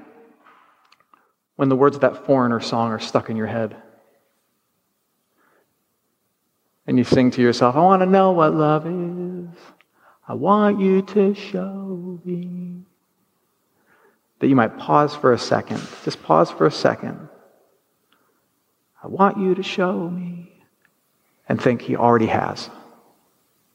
when 1.56 1.69
the 1.69 1.75
words 1.75 1.95
of 1.95 2.01
that 2.01 2.25
foreigner 2.25 2.60
song 2.60 2.91
are 2.91 2.99
stuck 2.99 3.30
in 3.30 3.36
your 3.36 3.47
head, 3.47 3.75
and 6.88 6.97
you 6.97 7.04
sing 7.04 7.32
to 7.32 7.41
yourself, 7.41 7.75
I 7.75 7.80
want 7.80 8.01
to 8.01 8.06
know 8.06 8.32
what 8.32 8.54
love 8.54 8.86
is. 8.86 9.58
I 10.28 10.34
want 10.34 10.80
you 10.80 11.01
to 11.01 11.34
show 11.34 12.19
me. 12.23 12.84
That 14.39 14.47
you 14.47 14.56
might 14.56 14.78
pause 14.78 15.15
for 15.15 15.34
a 15.34 15.39
second. 15.39 15.82
Just 16.04 16.21
pause 16.21 16.51
for 16.51 16.67
a 16.67 16.71
second. 16.71 17.30
I 19.01 19.08
want 19.08 19.38
you 19.38 19.56
to 19.56 19.63
show 19.63 20.10
me. 20.10 20.51
And 21.47 21.62
think 21.62 21.82
he 21.82 21.95
already 21.95 22.25
has 22.28 22.69